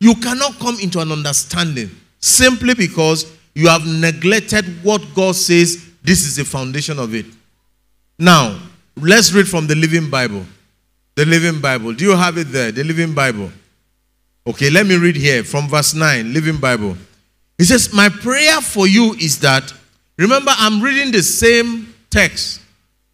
[0.00, 6.24] you cannot come into an understanding simply because you have neglected what God says this
[6.24, 7.26] is the foundation of it.
[8.18, 8.58] Now,
[8.96, 10.44] let's read from the Living Bible.
[11.14, 11.92] The Living Bible.
[11.92, 12.72] Do you have it there?
[12.72, 13.50] The Living Bible.
[14.46, 16.96] Okay, let me read here from verse 9, Living Bible.
[17.58, 19.72] He says, My prayer for you is that,
[20.16, 22.62] remember, I'm reading the same text.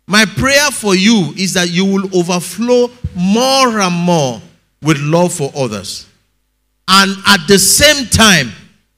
[0.07, 4.41] My prayer for you is that you will overflow more and more
[4.83, 6.07] with love for others.
[6.89, 8.51] And at the same time,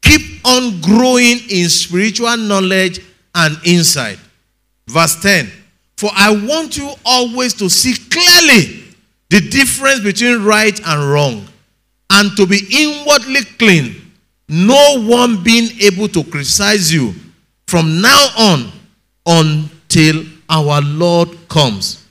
[0.03, 3.01] keep on growing in spiritual knowledge
[3.35, 4.19] and insight.
[4.87, 5.51] Verse 10
[5.97, 8.85] For I want you always to see clearly
[9.31, 11.47] the difference between right and wrong,
[12.11, 14.13] and to be inwardly clean,
[14.49, 17.13] no one being able to criticize you
[17.67, 18.73] from now on
[19.27, 22.07] until our Lord comes.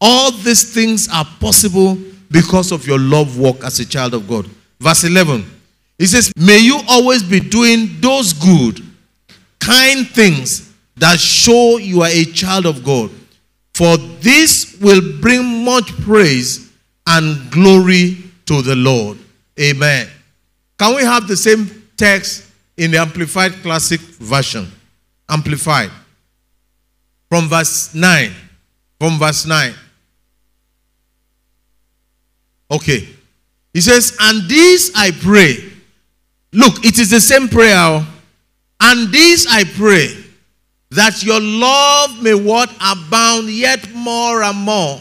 [0.00, 1.98] All these things are possible
[2.30, 4.48] because of your love walk as a child of God.
[4.80, 5.44] Verse 11.
[5.98, 8.80] He says, May you always be doing those good,
[9.58, 13.10] kind things that show you are a child of God.
[13.74, 16.72] For this will bring much praise
[17.06, 19.18] and glory to the Lord.
[19.60, 20.08] Amen.
[20.78, 24.66] Can we have the same text in the Amplified Classic Version?
[25.28, 25.90] Amplified.
[27.28, 28.32] From verse 9.
[28.98, 29.74] From verse 9.
[32.70, 33.08] Okay.
[33.72, 35.56] He says, And this I pray.
[36.52, 37.74] Look, it is the same prayer.
[37.76, 38.06] Oh.
[38.80, 40.16] And this I pray
[40.90, 45.00] that your love may what abound yet more and more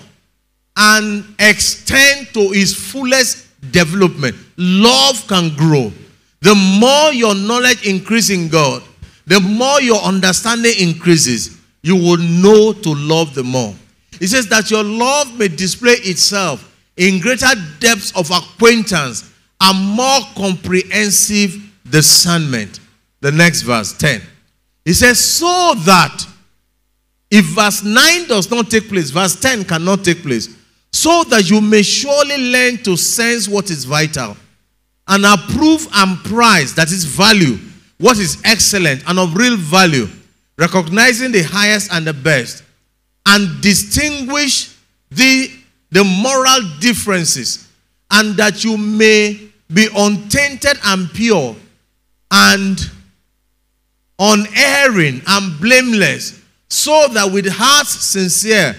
[0.77, 4.35] and extend to its fullest development.
[4.57, 5.91] Love can grow.
[6.41, 8.83] The more your knowledge increases in God,
[9.25, 13.73] the more your understanding increases, you will know to love the more.
[14.21, 16.68] It says that your love may display itself
[16.99, 17.47] in greater
[17.79, 21.55] depths of acquaintance and more comprehensive
[21.89, 22.81] discernment.
[23.21, 24.21] The next verse, 10.
[24.83, 26.25] He says, so that
[27.31, 30.55] if verse 9 does not take place, verse 10 cannot take place,
[30.91, 34.35] so that you may surely learn to sense what is vital
[35.07, 37.57] and approve and prize that is value,
[37.97, 40.07] what is excellent and of real value,
[40.57, 42.63] recognizing the highest and the best,
[43.25, 44.75] and distinguish
[45.11, 45.58] the
[45.91, 47.67] the moral differences,
[48.11, 49.39] and that you may
[49.73, 51.55] be untainted and pure
[52.31, 52.79] and
[54.19, 58.75] unerring and blameless, so that with hearts sincere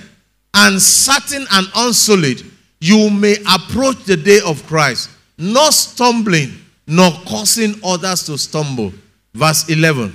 [0.55, 2.44] and certain and unsullied,
[2.81, 6.53] you may approach the day of Christ, not stumbling,
[6.87, 8.92] nor causing others to stumble.
[9.35, 10.14] Verse 11.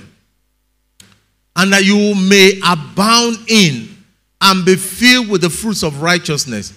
[1.56, 3.96] And that you may abound in
[4.40, 6.74] and be filled with the fruits of righteousness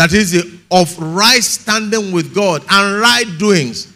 [0.00, 0.34] that is
[0.70, 3.92] of right standing with God and right doings,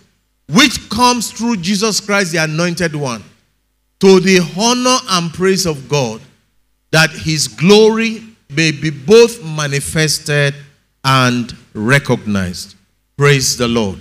[0.51, 3.25] which comes through Jesus Christ, the anointed one,
[4.01, 6.21] to the honor and praise of God,
[6.91, 10.55] that his glory may be both manifested
[11.03, 12.77] and recognized.
[13.17, 13.99] Praise the Lord.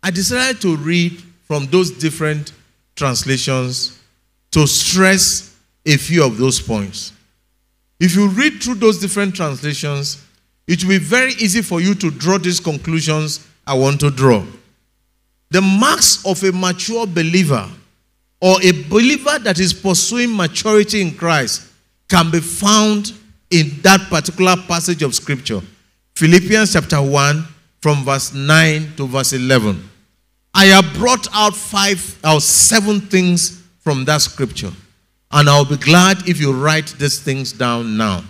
[0.00, 2.52] I decided to read from those different
[2.94, 3.98] translations
[4.52, 7.12] to stress a few of those points.
[7.98, 10.24] If you read through those different translations,
[10.68, 14.44] it will be very easy for you to draw these conclusions I want to draw.
[15.50, 17.66] The marks of a mature believer
[18.40, 21.66] or a believer that is pursuing maturity in Christ
[22.08, 23.14] can be found
[23.50, 25.62] in that particular passage of scripture.
[26.14, 27.44] Philippians chapter 1
[27.80, 29.88] from verse 9 to verse 11.
[30.54, 34.72] I have brought out five or seven things from that scripture.
[35.30, 38.24] And I'll be glad if you write these things down now.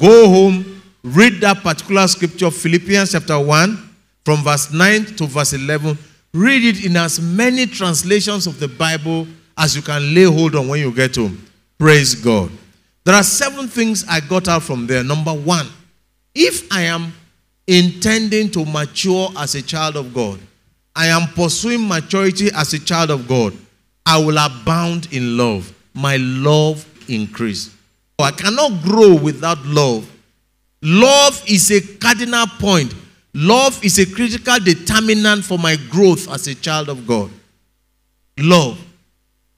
[0.00, 3.90] Go home read that particular scripture, Philippians chapter 1,
[4.24, 5.98] from verse 9 to verse 11.
[6.34, 10.68] Read it in as many translations of the Bible as you can lay hold on
[10.68, 11.44] when you get home.
[11.78, 12.50] Praise God.
[13.04, 15.02] There are seven things I got out from there.
[15.02, 15.66] Number one,
[16.34, 17.12] if I am
[17.66, 20.38] intending to mature as a child of God,
[20.94, 23.54] I am pursuing maturity as a child of God,
[24.04, 25.72] I will abound in love.
[25.94, 27.74] My love increase.
[28.18, 30.10] I cannot grow without love.
[30.82, 32.94] Love is a cardinal point.
[33.34, 37.30] Love is a critical determinant for my growth as a child of God.
[38.38, 38.78] Love.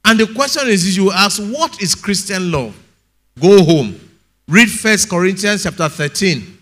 [0.04, 2.76] And the question is, you ask, what is Christian love?
[3.40, 3.98] Go home.
[4.48, 6.58] Read First Corinthians chapter 13,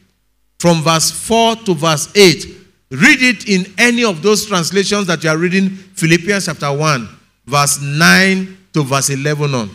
[0.59, 2.47] from verse 4 to verse 8.
[2.91, 7.09] Read it in any of those translations that you are reading, Philippians chapter 1,
[7.47, 9.71] verse 9 to verse 11 on.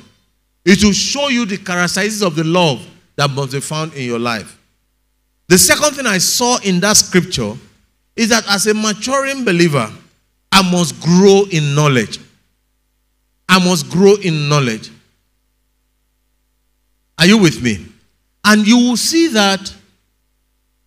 [0.66, 4.20] It will show you the characteristics of the love that must be found in your
[4.20, 4.60] life.
[5.54, 7.54] The second thing I saw in that scripture
[8.16, 9.88] is that as a maturing believer,
[10.52, 12.20] I must grow in knowledge.
[13.48, 14.90] I must grow in knowledge.
[17.20, 17.86] Are you with me?
[18.44, 19.72] And you will see that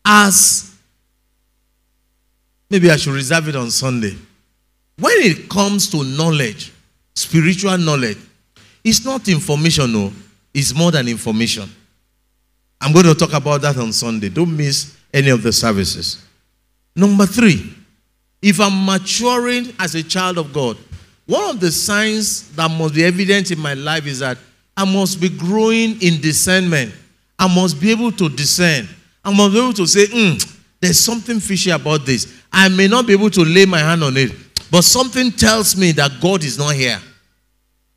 [0.04, 0.74] as
[2.68, 4.16] maybe I should reserve it on Sunday.
[4.98, 6.72] when it comes to knowledge,
[7.14, 8.18] spiritual knowledge,
[8.82, 10.12] it's not information, no.
[10.52, 11.70] It's more than information.
[12.80, 14.28] I'm going to talk about that on Sunday.
[14.28, 16.24] Don't miss any of the services.
[16.94, 17.74] Number three,
[18.42, 20.76] if I'm maturing as a child of God,
[21.26, 24.38] one of the signs that must be evident in my life is that
[24.76, 26.94] I must be growing in discernment.
[27.38, 28.88] I must be able to discern.
[29.24, 32.32] I must be able to say, mm, there's something fishy about this.
[32.52, 34.32] I may not be able to lay my hand on it,
[34.70, 37.00] but something tells me that God is not here.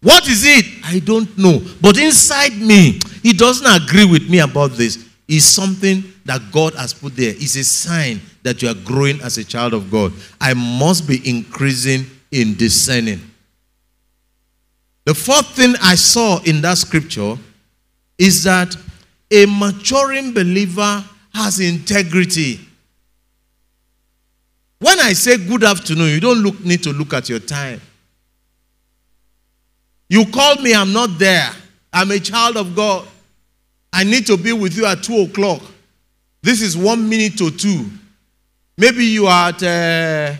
[0.02, 0.66] What is it?
[0.84, 1.62] I don't know.
[1.82, 5.05] But inside me, he doesn't agree with me about this.
[5.28, 7.34] It's something that God has put there.
[7.36, 10.11] It's a sign that you are growing as a child of God.
[10.41, 13.22] I must be increasing in discerning.
[15.05, 17.36] The fourth thing I saw in that scripture
[18.17, 18.76] is that
[19.32, 21.03] a maturing believer
[21.34, 22.59] has integrity.
[24.80, 27.82] When I say good afternoon, you don't look, need to look at your time.
[30.07, 31.51] You call me, I'm not there.
[31.92, 33.08] I'm a child of God.
[33.92, 35.62] I need to be with you at 2 o'clock.
[36.42, 37.86] This is one minute to two.
[38.78, 40.36] Maybe you are at uh,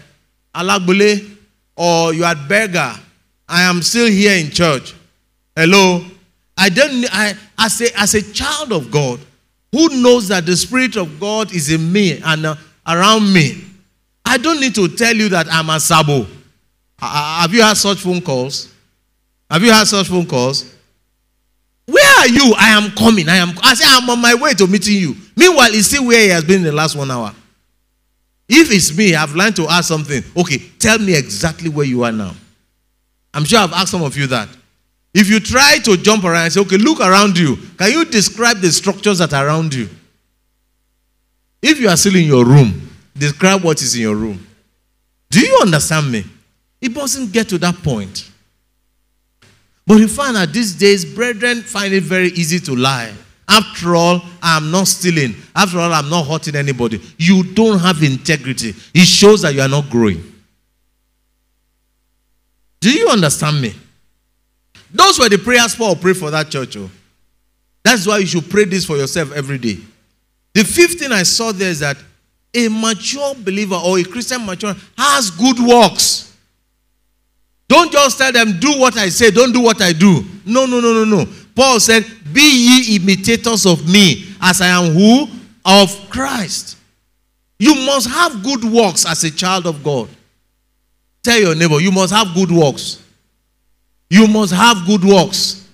[0.56, 1.36] Alagbole
[1.76, 2.93] or you are at Berger.
[3.47, 4.93] I am still here in church.
[5.56, 6.06] Hello?
[6.58, 9.20] I don't, I, as, a, as a child of God,
[9.72, 12.56] who knows that the Spirit of God is in me and uh,
[12.88, 13.64] around me,
[14.26, 16.26] I don't need to tell you that I'm a sabo.
[16.97, 18.74] Have you had such phone calls?
[19.50, 20.76] Have you had such phone calls?
[21.90, 22.54] Where are you?
[22.58, 23.28] I am coming.
[23.28, 23.50] I am.
[23.64, 25.16] I say I'm on my way to meeting you.
[25.36, 27.34] Meanwhile, he's still where he has been in the last one hour.
[28.48, 30.24] If it's me, I've learned to ask something.
[30.38, 32.34] Okay, tell me exactly where you are now.
[33.34, 34.50] I'm sure I've asked some of you that.
[35.14, 38.58] If you try to jump around and say, okay, look around you, can you describe
[38.58, 39.90] the structures that are around you?
[41.62, 44.46] If you are still in your room, describe what is in your room.
[45.30, 46.26] Do you understand me?
[46.82, 48.28] It doesn't get to that point.
[49.90, 53.12] But you find that these days, brethren find it very easy to lie.
[53.48, 55.34] After all, I'm not stealing.
[55.56, 57.02] After all, I'm not hurting anybody.
[57.18, 58.76] You don't have integrity.
[58.94, 60.24] It shows that you are not growing.
[62.80, 63.74] Do you understand me?
[64.94, 66.78] Those were the prayers Paul prayed for that church.
[66.78, 66.88] Oh.
[67.84, 69.80] That's why you should pray this for yourself every day.
[70.54, 71.98] The fifth thing I saw there is that
[72.54, 76.28] a mature believer or a Christian mature has good works.
[77.70, 80.26] Don't just tell them, do what I say, don't do what I do.
[80.43, 81.32] No, no, no, no, no.
[81.55, 82.03] Paul said,
[82.34, 85.28] Be ye imitators of me, as I am who?
[85.63, 86.78] Of Christ.
[87.59, 90.09] You must have good works as a child of God.
[91.22, 93.03] Tell your neighbor, you must have good works.
[94.09, 95.67] You must have good works.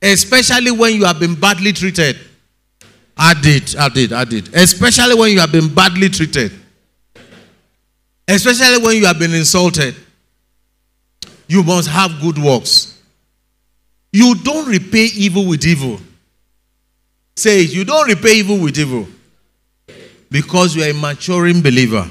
[0.00, 2.16] Especially when you have been badly treated.
[3.16, 4.54] I did, I did, I did.
[4.54, 6.52] Especially when you have been badly treated.
[8.28, 9.96] Especially when you have been insulted
[11.46, 13.00] you must have good works.
[14.12, 16.00] You don't repay evil with evil.
[17.36, 19.06] Say it, you don't repay evil with evil.
[20.30, 22.08] Because you are a maturing believer.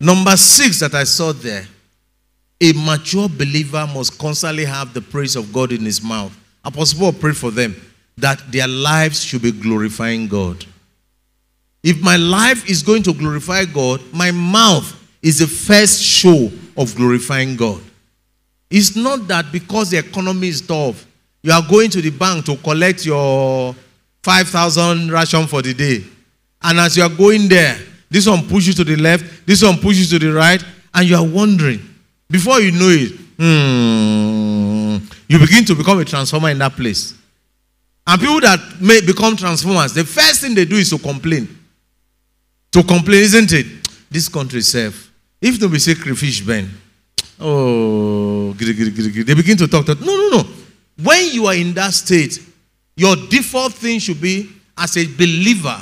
[0.00, 1.66] Number six that I saw there
[2.60, 6.34] a mature believer must constantly have the praise of God in his mouth.
[6.64, 7.74] Apostle Paul prayed for them
[8.16, 10.64] that their lives should be glorifying God.
[11.82, 16.94] If my life is going to glorify God, my mouth is the first show of
[16.94, 17.80] glorifying God.
[18.70, 21.06] It's not that because the economy is tough,
[21.42, 23.74] you are going to the bank to collect your
[24.22, 26.04] 5,000 ration for the day.
[26.62, 27.78] And as you are going there,
[28.10, 30.62] this one pushes you to the left, this one pushes you to the right,
[30.92, 31.80] and you are wondering.
[32.28, 37.14] Before you know it, hmm, you begin to become a transformer in that place.
[38.06, 41.48] And people that may become transformers, the first thing they do is to complain.
[42.72, 43.66] To complain, isn't it?
[44.10, 45.12] This country safe.
[45.44, 46.70] If no be say crayfish burn,
[47.38, 49.84] oh, they begin to talk.
[49.84, 50.44] To, no, no, no.
[51.02, 52.40] When you are in that state,
[52.96, 55.76] your default thing should be as a believer,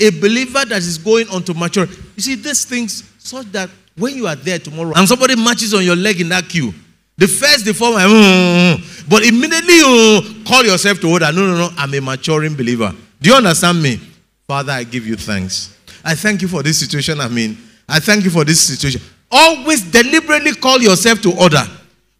[0.00, 1.86] a believer that is going on to mature.
[2.16, 5.84] You see, these things such that when you are there tomorrow and somebody matches on
[5.84, 6.72] your leg in that queue,
[7.18, 11.30] the first default, mm, mm, mm, but immediately you call yourself to order.
[11.30, 11.68] No, no, no.
[11.76, 12.94] I'm a maturing believer.
[13.20, 14.00] Do you understand me?
[14.46, 15.76] Father, I give you thanks.
[16.02, 17.58] I thank you for this situation I'm in.
[17.92, 19.02] I thank you for this situation.
[19.30, 21.62] Always deliberately call yourself to order.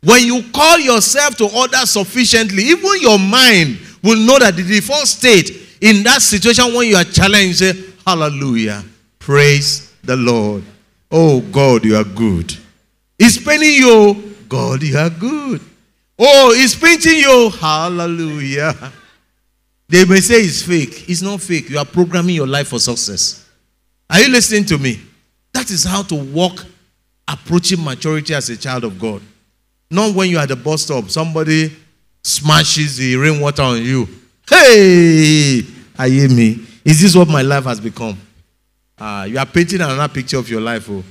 [0.05, 5.07] When you call yourself to order sufficiently, even your mind will know that the default
[5.07, 5.51] state
[5.81, 7.73] in that situation when you are challenged, say,
[8.07, 8.85] Hallelujah.
[9.19, 10.63] Praise the Lord.
[11.11, 12.55] Oh God, you are good.
[13.19, 14.35] It's paining you.
[14.49, 15.63] God, you are good.
[16.19, 17.51] Oh, it's painting you.
[17.59, 18.75] Hallelujah.
[19.89, 21.09] They may say it's fake.
[21.09, 21.71] It's not fake.
[21.71, 23.49] You are programming your life for success.
[24.11, 25.01] Are you listening to me?
[25.53, 26.65] That is how to walk
[27.29, 29.23] approaching maturity as a child of God.
[29.91, 31.77] Not when you're at the bus stop, somebody
[32.23, 34.09] smashes the rainwater on you.
[34.49, 35.63] Hey,
[35.99, 36.67] I hear me.
[36.85, 38.19] Is this what my life has become?
[38.99, 40.89] Uh, you are painting another picture of your life.
[40.91, 41.03] Oh.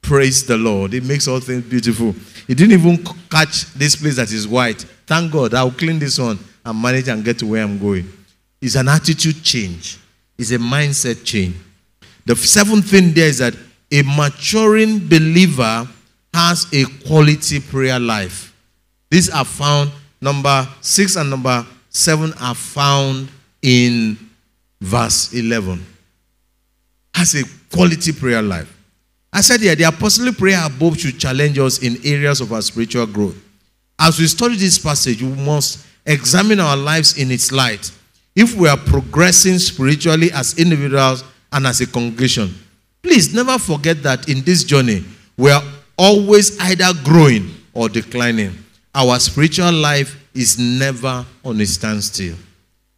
[0.00, 0.94] Praise the Lord.
[0.94, 2.14] It makes all things beautiful.
[2.46, 4.82] He didn't even catch this place that is white.
[5.06, 5.54] Thank God.
[5.54, 8.10] I'll clean this one and manage and get to where I'm going.
[8.60, 9.98] It's an attitude change,
[10.38, 11.56] it's a mindset change.
[12.24, 13.54] The seventh thing there is that
[13.92, 15.86] a maturing believer
[16.32, 18.56] has a quality prayer life.
[19.10, 19.90] These are found,
[20.20, 23.28] number six and number seven are found
[23.60, 24.16] in
[24.80, 25.84] verse 11.
[27.14, 28.74] Has a quality prayer life.
[29.30, 33.06] I said here, the apostolic prayer above should challenge us in areas of our spiritual
[33.06, 33.36] growth.
[33.98, 37.90] As we study this passage, we must examine our lives in its light.
[38.34, 42.54] If we are progressing spiritually as individuals and as a congregation,
[43.02, 45.04] please never forget that in this journey,
[45.36, 45.62] we are
[45.98, 48.52] always either growing or declining.
[48.94, 52.36] Our spiritual life is never on a standstill.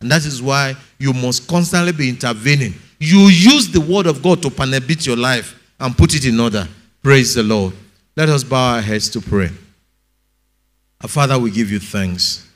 [0.01, 2.75] And that is why you must constantly be intervening.
[2.99, 6.69] You use the word of God to panabit your life and put it in order.
[7.03, 7.75] Praise the Lord.
[8.17, 9.51] Let us bow our heads to pray.
[11.03, 12.49] Our Father, we give you thanks.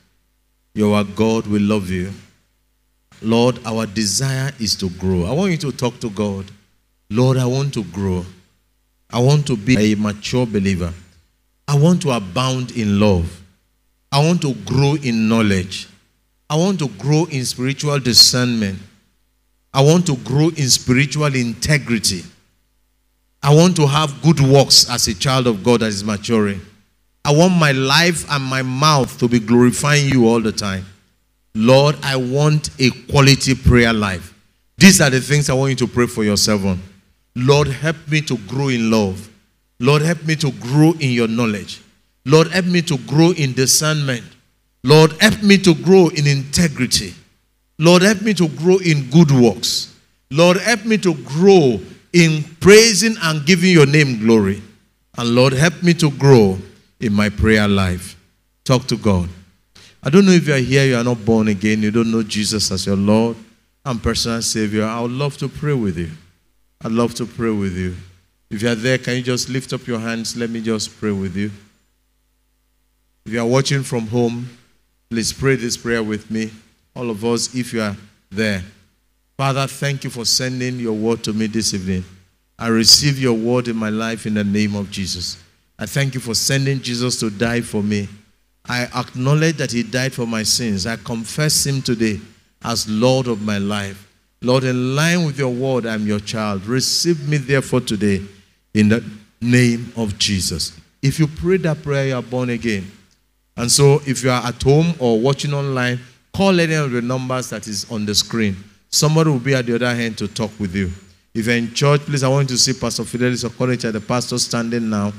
[0.73, 2.11] You are God, we love you.
[3.21, 5.25] Lord, our desire is to grow.
[5.25, 6.45] I want you to talk to God.
[7.11, 8.25] Lord, I want to grow.
[9.09, 10.93] I want to be a mature believer.
[11.67, 13.41] I want to abound in love.
[14.11, 15.87] I want to grow in knowledge.
[16.49, 18.79] I want to grow in spiritual discernment.
[19.73, 22.23] I want to grow in spiritual integrity.
[23.41, 26.61] I want to have good works as a child of God that is maturing.
[27.23, 30.85] I want my life and my mouth to be glorifying you all the time.
[31.55, 34.33] Lord, I want a quality prayer life.
[34.77, 36.79] These are the things I want you to pray for yourself on.
[37.45, 39.29] Lord, help me to grow in love.
[39.79, 41.81] Lord, help me to grow in your knowledge.
[42.25, 44.23] Lord, help me to grow in discernment.
[44.83, 47.13] Lord, help me to grow in integrity.
[47.77, 49.95] Lord, help me to grow in good works.
[50.31, 51.79] Lord, help me to grow
[52.13, 54.61] in praising and giving your name glory.
[55.17, 56.57] And Lord, help me to grow
[56.99, 58.15] in my prayer life.
[58.63, 59.29] Talk to God.
[60.03, 62.23] I don't know if you are here, you are not born again, you don't know
[62.23, 63.35] Jesus as your Lord
[63.85, 64.85] and personal Savior.
[64.85, 66.11] I would love to pray with you.
[66.81, 67.95] I'd love to pray with you.
[68.49, 70.37] If you are there, can you just lift up your hands?
[70.37, 71.51] Let me just pray with you.
[73.25, 74.49] If you are watching from home,
[75.09, 76.51] please pray this prayer with me.
[76.95, 77.95] All of us, if you are
[78.31, 78.63] there.
[79.37, 82.03] Father, thank you for sending your word to me this evening.
[82.57, 85.41] I receive your word in my life in the name of Jesus.
[85.77, 88.07] I thank you for sending Jesus to die for me.
[88.67, 90.85] I acknowledge that he died for my sins.
[90.85, 92.19] I confess him today
[92.63, 94.08] as Lord of my life.
[94.41, 96.65] Lord, in line with your word, I'm your child.
[96.65, 98.21] Receive me, therefore, today
[98.73, 99.03] in the
[99.41, 100.79] name of Jesus.
[101.01, 102.89] If you pray that prayer, you are born again.
[103.57, 105.99] And so, if you are at home or watching online,
[106.33, 108.55] call any of the numbers that is on the screen.
[108.89, 110.89] Somebody will be at the other hand to talk with you.
[111.33, 114.37] If you're in church, please, I want you to see Pastor Fidelis Okonecha, the pastor
[114.37, 115.11] standing now.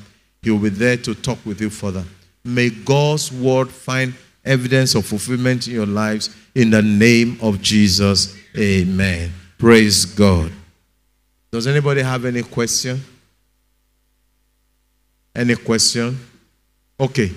[0.42, 2.04] He will be there to talk with you further.
[2.42, 4.14] May God's word find
[4.44, 8.39] evidence of fulfillment in your lives in the name of Jesus.
[8.56, 9.32] Amen.
[9.58, 10.52] Praise God.
[11.50, 13.00] Does anybody have any question?
[15.34, 16.18] Any question?
[16.98, 17.30] Okay.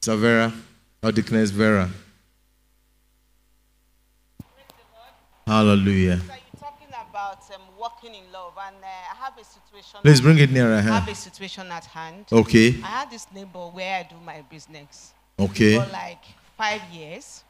[0.00, 0.52] Savera
[1.02, 1.88] or Dickness Vera.
[5.46, 6.18] Hallelujah.
[6.18, 10.00] So you're talking about um, walking in love, and uh, I have a situation.
[10.02, 10.74] Please bring it nearer.
[10.74, 12.26] I have a situation at hand.
[12.32, 12.68] Okay.
[12.82, 15.74] I had this neighbor where I do my business Okay.
[15.78, 16.22] for like
[16.56, 17.42] five years.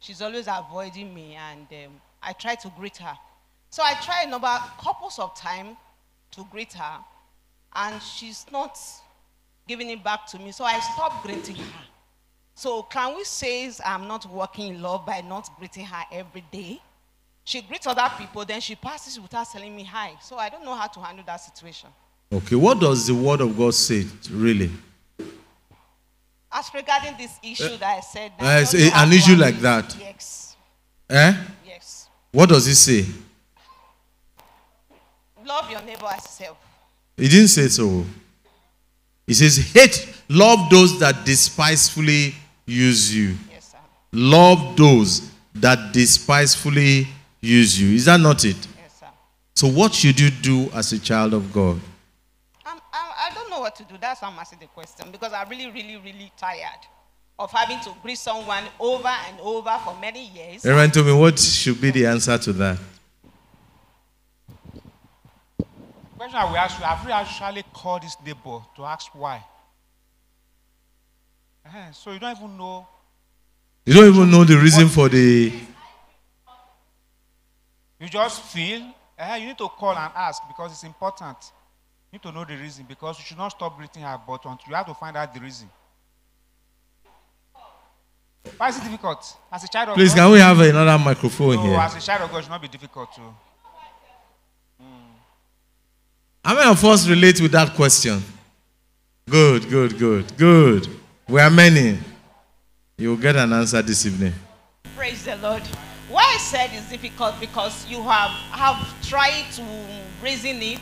[0.00, 1.92] She's always avoiding me, and um,
[2.22, 3.16] I try to greet her.
[3.68, 4.48] So I try a number,
[4.82, 5.76] couples of time
[6.32, 6.98] to greet her,
[7.74, 8.78] and she's not
[9.68, 10.52] giving it back to me.
[10.52, 11.84] So I stop greeting her.
[12.54, 16.80] So can we say I'm not walking in love by not greeting her every day?
[17.44, 20.12] She greets other people, then she passes without telling me hi.
[20.22, 21.90] So I don't know how to handle that situation.
[22.32, 22.56] Okay.
[22.56, 24.70] What does the word of God say, really?
[26.52, 29.14] As regarding this issue that I said, that uh, I it's don't a- have an
[29.14, 29.96] issue one- like that.
[30.00, 30.56] Yes,
[31.08, 31.34] Eh?
[31.66, 32.08] yes.
[32.32, 33.06] What does it say?
[35.44, 36.58] Love your neighbor as yourself.
[37.16, 38.04] He didn't say so.
[39.26, 42.34] He says, hate, love those that despisefully
[42.66, 43.36] use you.
[43.50, 43.78] Yes, sir.
[44.12, 47.06] Love those that despisefully
[47.40, 47.94] use you.
[47.94, 48.56] Is that not it?
[48.56, 49.06] Yes, sir.
[49.54, 51.80] So, what should you do as a child of God?
[52.66, 53.98] I'm, I'm, I don't know what to do.
[54.00, 56.86] That's why I'm asking the question because I'm really, really, really tired
[57.38, 60.64] of having to greet someone over and over for many years.
[60.66, 62.78] Aaron, tell me what should be the answer to that?
[66.16, 69.42] question I will ask you have you actually called this neighbor to ask why?
[71.64, 72.86] Eh, so you don't even know.
[73.86, 75.52] You don't even know the reason for the.
[77.98, 78.92] You just feel.
[79.16, 81.36] Eh, you need to call and ask because it's important.
[82.12, 84.68] You need to know the reason because you should not stop greeting her, but until
[84.68, 85.68] you have to find out the reason.
[88.56, 89.36] Why is it difficult?
[89.52, 91.78] As a child of Please, God, can we have another microphone no, here?
[91.78, 93.20] as a child of God, it should not be difficult to.
[93.20, 94.84] Hmm.
[96.44, 98.20] How many of us relate with that question?
[99.28, 100.88] Good, good, good, good.
[101.28, 101.96] We are many.
[102.96, 104.32] You will get an answer this evening.
[104.96, 105.62] Praise the Lord.
[106.08, 109.62] Why I said it's difficult because you have have tried to
[110.20, 110.80] reason it.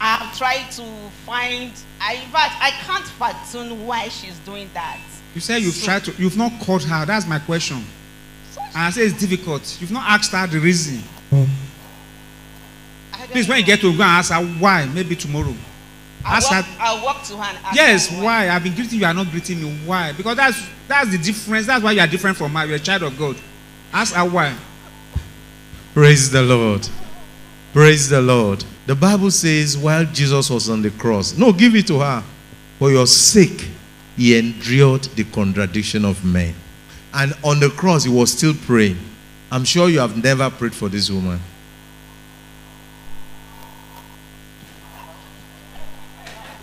[0.00, 0.84] I have tried to
[1.26, 1.72] find.
[2.00, 4.98] I, in fact, I can't fathom why she's doing that.
[5.34, 7.04] You say you've tried to, you've not called her.
[7.06, 7.84] That's my question.
[8.52, 9.76] So, And I say it's difficult.
[9.80, 11.02] You've not asked her the reason.
[11.30, 15.54] I don't Please, when you get to go and ask her why, maybe tomorrow.
[16.24, 18.48] I'll ask walk, her- I'll walk to her and ask Yes, her why?
[18.48, 19.78] I've been greeting you, you are not greeting me.
[19.86, 20.12] Why?
[20.12, 21.66] Because that's that's the difference.
[21.66, 22.66] That's why you are different from her.
[22.66, 23.36] You're a child of God.
[23.92, 24.54] Ask her why.
[25.94, 26.88] Praise the Lord.
[27.72, 28.64] Praise the Lord.
[28.90, 32.24] The Bible says, while Jesus was on the cross, no, give it to her.
[32.80, 33.68] For your sake,
[34.16, 36.56] he endured the contradiction of men.
[37.14, 38.98] And on the cross, he was still praying.
[39.52, 41.38] I'm sure you have never prayed for this woman.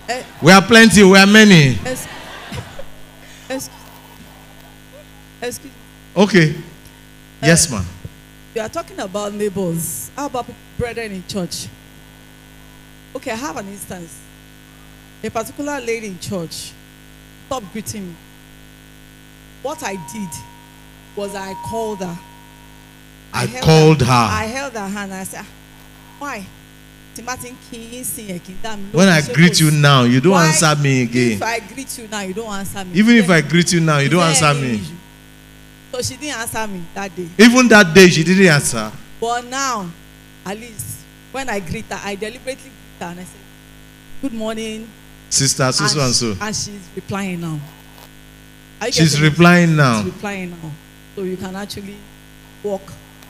[0.10, 0.24] Eh.
[0.44, 1.80] We are plenty, we are many.
[1.86, 2.08] Ex-
[3.50, 3.70] ex-
[5.42, 5.74] Excuse
[6.14, 6.56] Okay.
[7.42, 7.86] Yes, ma'am.
[8.54, 10.12] you are talking about neighbors.
[10.14, 10.46] How about
[10.78, 11.70] brethren in church?
[13.18, 14.14] Okay, I have an instance.
[15.24, 16.72] A particular lady in church
[17.48, 18.16] stopped greeting me.
[19.64, 20.30] What I did
[21.16, 22.16] was I called her.
[23.34, 24.28] I held called her.
[24.30, 25.48] I held her hand and I said, "Ah,
[26.20, 26.46] Why?
[27.16, 28.94] Tí n bá ti ń kí yín sí yẹn kì í dá mi lóhùn.
[28.94, 31.32] When I greet you now, you don't Why- answer me again.
[31.32, 32.94] If I greet you now, you don't answer me.
[33.00, 34.78] Even if I greet you now, you don't answer me.
[35.92, 37.28] So she didn't answer me that day.
[37.40, 38.92] Even that day, she didn't answer.
[39.20, 39.90] But now,
[40.46, 41.02] at least
[41.32, 43.38] when I greet her, I deliberately her and I say,
[44.22, 44.88] Good morning.
[45.30, 46.36] Sister, so so and so.
[46.40, 47.60] and she's replying now.
[48.90, 49.30] She's getting it?
[49.30, 49.98] replying now.
[50.04, 50.72] She's replying now.
[51.16, 51.98] So you can actually
[52.64, 52.82] walk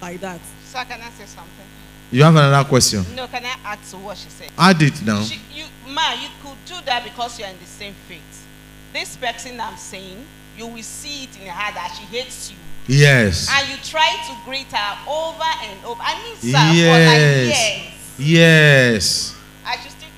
[0.02, 0.40] like that.
[0.66, 1.66] Sir, can I say something?
[2.12, 3.04] You have another question?
[3.16, 4.50] No, can I add to what she said?
[4.58, 5.22] Add it now.
[5.24, 8.46] She, you, ma, you could do that because you're in the same faith.
[8.94, 10.24] This person I'm saying,
[10.58, 12.58] you will see it in her that she hates you.
[12.88, 13.50] Yes.
[13.52, 16.00] And you try to greet her over and over.
[16.02, 17.90] I mean, sir, Yes.
[18.18, 18.30] for like years.
[18.30, 19.27] Yes.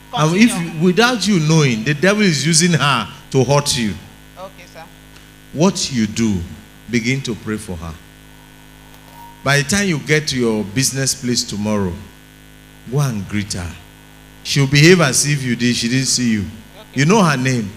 [0.09, 3.93] Still And if without you knowing, the devil is using her to hurt you.
[4.37, 4.83] okay, sir.
[5.53, 6.39] What you do,
[6.89, 7.93] begin to pray for her.
[9.43, 11.93] By the time you get to your business place tomorrow,
[12.91, 13.71] go and greet her.
[14.43, 16.45] She'll behave as if you did, she didn't see you.
[16.93, 17.69] You know her name.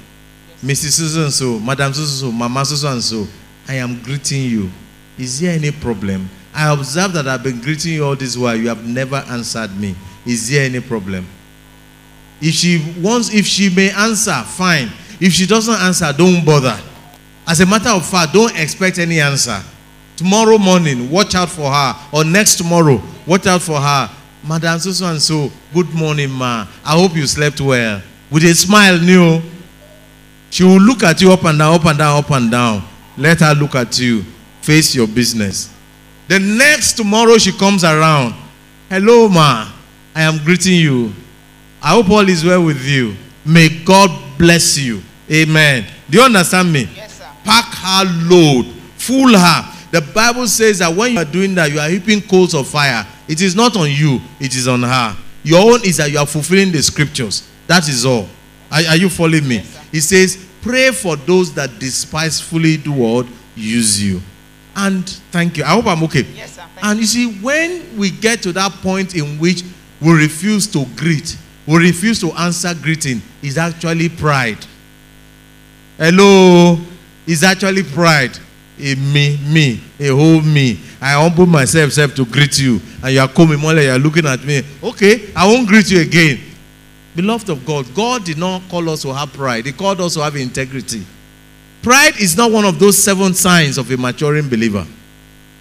[0.63, 0.93] Mrs.
[0.93, 3.27] Susan so, Madam Susan so, Mama Susan so.
[3.69, 4.71] I am greeting you.
[5.19, 6.29] Is there any problem?
[6.55, 8.57] I observe that I've been greeting you all this while.
[8.57, 9.95] You have never answered me.
[10.27, 11.27] Is there any problem?
[12.43, 14.91] If she wants, if she may answer, fine.
[15.21, 16.77] If she doesn't answer, don't bother.
[17.47, 19.63] As a matter of fact, don't expect any answer.
[20.17, 21.95] Tomorrow morning, watch out for her.
[22.13, 24.11] Or next tomorrow, watch out for her.
[24.45, 26.67] Madam so and so, good morning, ma.
[26.85, 28.03] I hope you slept well.
[28.29, 29.41] With a smile, new.
[30.51, 32.83] She will look at you up and down, up and down, up and down.
[33.17, 34.25] Let her look at you.
[34.61, 35.73] Face your business.
[36.27, 38.35] The next tomorrow she comes around.
[38.89, 39.71] Hello, ma.
[40.15, 41.15] I am greeting you.
[41.83, 43.17] I hope all is well with you.
[43.45, 45.03] May God bless you.
[45.31, 45.85] Amen.
[46.09, 46.89] Do you understand me?
[46.95, 47.29] Yes, sir.
[47.45, 48.67] Pack her load,
[48.97, 49.69] fool her.
[49.91, 53.07] The Bible says that when you are doing that, you are heaping coals of fire.
[53.29, 55.17] It is not on you, it is on her.
[55.43, 57.49] Your own is that you are fulfilling the scriptures.
[57.67, 58.29] That is all.
[58.71, 59.59] Are, are you following me?
[59.91, 63.27] He says, Pray for those that despisefully do what?
[63.57, 64.21] Use you.
[64.77, 65.65] And thank you.
[65.65, 66.23] I hope I'm okay.
[66.23, 66.63] Yes, sir.
[66.75, 69.65] Thank And you see, when we get to that point in which
[70.01, 71.37] we refuse to greet,
[71.67, 74.59] we refuse to answer greeting, is actually pride.
[75.97, 76.79] Hello,
[77.27, 78.37] is actually pride.
[78.79, 80.81] A me, me, a whole me.
[81.01, 84.27] I humble myself self to greet you, and you are coming more you are looking
[84.27, 84.63] at me.
[84.83, 86.41] Okay, I won't greet you again.
[87.15, 89.67] Beloved of God, God did not call us to have pride.
[89.67, 91.05] He called us to have integrity.
[91.83, 94.87] Pride is not one of those seven signs of a maturing believer.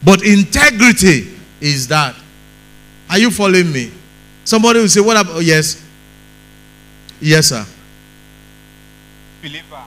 [0.03, 1.29] But integrity
[1.59, 2.15] is that.
[3.09, 3.91] Are you following me?
[4.45, 5.43] Somebody will say, What about?
[5.43, 5.83] Yes.
[7.21, 7.65] Yes, sir.
[9.41, 9.83] Believer.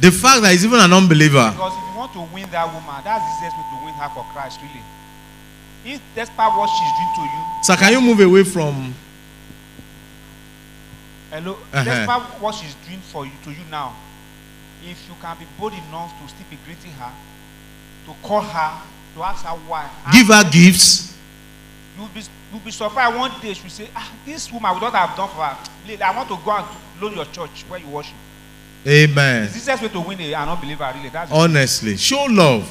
[0.00, 1.50] The fact that he's even an unbeliever.
[1.52, 4.08] Because if you want to win that woman, that's the easiest way to win her
[4.10, 4.82] for Christ, really.
[5.84, 8.94] If despite what she's doing to you, Sir, can you move away from.
[11.30, 11.52] Hello.
[11.72, 11.84] Uh-huh.
[11.84, 13.94] Despite what she's doing for you to you now,
[14.84, 17.12] if you can be bold enough to still be greeting her,
[18.06, 18.82] to call her,
[19.14, 19.88] to ask her why.
[20.12, 21.16] Give her gifts.
[21.96, 22.22] You'll be,
[22.52, 25.16] you'll be surprised one day she will say, ah, this woman I would not have
[25.16, 26.04] done for her.
[26.04, 26.66] I want to go and
[27.00, 28.14] loan your church where you worship.
[28.86, 29.44] Amen.
[29.44, 31.08] It's the easiest way to win a, an unbeliever, really.
[31.08, 32.70] That's Honestly, show love,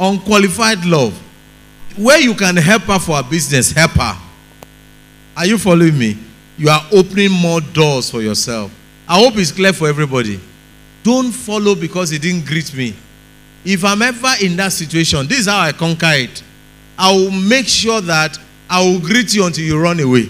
[0.00, 1.16] unqualified love.
[1.96, 4.16] Where you can help her for her business, help her.
[5.36, 6.18] Are you following me?
[6.58, 8.72] You are opening more doors for yourself.
[9.08, 10.40] I hope it's clear for everybody.
[11.02, 12.94] Don't follow because he didn't greet me.
[13.64, 16.42] If I'm ever in that situation, this is how I conquer it.
[16.98, 18.38] I will make sure that
[18.68, 20.28] I will greet you until you run away.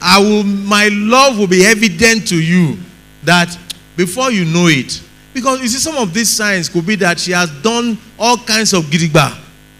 [0.00, 2.78] I will my love will be evident to you
[3.24, 3.56] that
[3.96, 5.02] before you know it.
[5.34, 8.72] Because you see, some of these signs could be that she has done all kinds
[8.72, 9.36] of gidigba,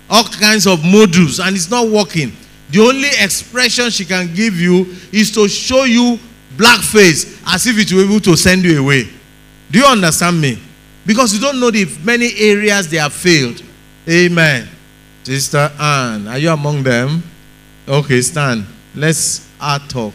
[0.09, 2.33] all kinds of modules, and it's not working.
[2.71, 6.19] The only expression she can give you is to show you
[6.57, 9.09] black face as if it were able to send you away.
[9.71, 10.59] Do you understand me?
[11.07, 13.62] Because you don't know the many areas they have failed.
[14.09, 14.69] Amen.
[15.25, 17.23] Sister Anne, are you among them?
[17.89, 18.66] Okay, stand.
[18.95, 20.12] Let's our talk.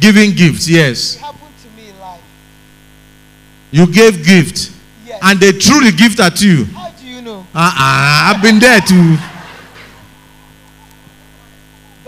[0.00, 1.16] Giving gifts, yes.
[1.16, 2.20] It happened to me in life.
[3.72, 4.70] You gave gift,
[5.06, 5.18] Yes.
[5.22, 6.64] and they threw the gift at you.
[6.66, 7.40] How do you know?
[7.54, 9.16] Uh-uh, I've been there too.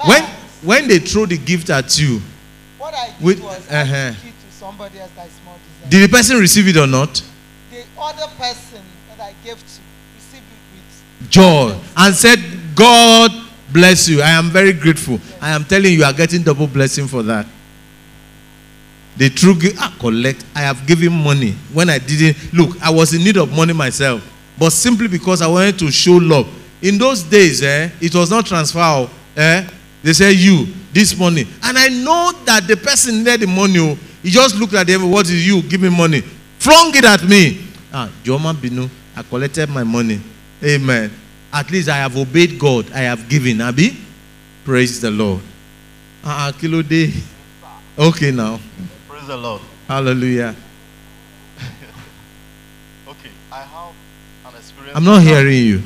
[0.07, 0.23] When
[0.63, 2.21] when they throw the gift at you,
[2.79, 3.95] what I did with- was uh-huh.
[3.95, 5.91] I took it to somebody else that is more deserving.
[5.91, 7.23] did the person receive it or not?
[7.71, 9.63] The other person that I gave to
[10.17, 12.39] received it with Joy and said,
[12.75, 13.31] God
[13.73, 14.23] bless you.
[14.23, 15.21] I am very grateful.
[15.41, 17.47] I am telling you, you are getting double blessing for that.
[19.17, 20.45] The true gi- ah, collect.
[20.55, 22.81] I have given money when I didn't look.
[22.83, 24.23] I was in need of money myself,
[24.59, 26.47] but simply because I wanted to show love.
[26.81, 28.79] In those days, eh, it was not transfer.
[28.81, 29.67] oh, Eh,
[30.03, 33.79] they say you this money, and I know that the person needed the money.
[33.81, 35.11] oh, He just looked at them.
[35.11, 35.63] What is you?
[35.63, 36.21] Give me money.
[36.59, 37.61] Flung it at me.
[37.93, 38.89] Ah, Joma Binu.
[39.17, 40.21] I collected my money.
[40.63, 41.11] Amen.
[41.53, 42.91] At least I have obeyed God.
[42.93, 43.61] I have given.
[43.61, 43.97] Abi,
[44.65, 45.41] praise the Lord.
[46.25, 47.13] Ah, ah, kilo day.
[47.99, 48.61] Okay now.
[49.09, 49.63] Praise the Lord.
[49.89, 50.55] Hallelujah.
[53.09, 53.95] Okay, I have
[54.53, 54.97] an experience.
[54.97, 55.31] I'm not like that.
[55.31, 55.83] hearing you.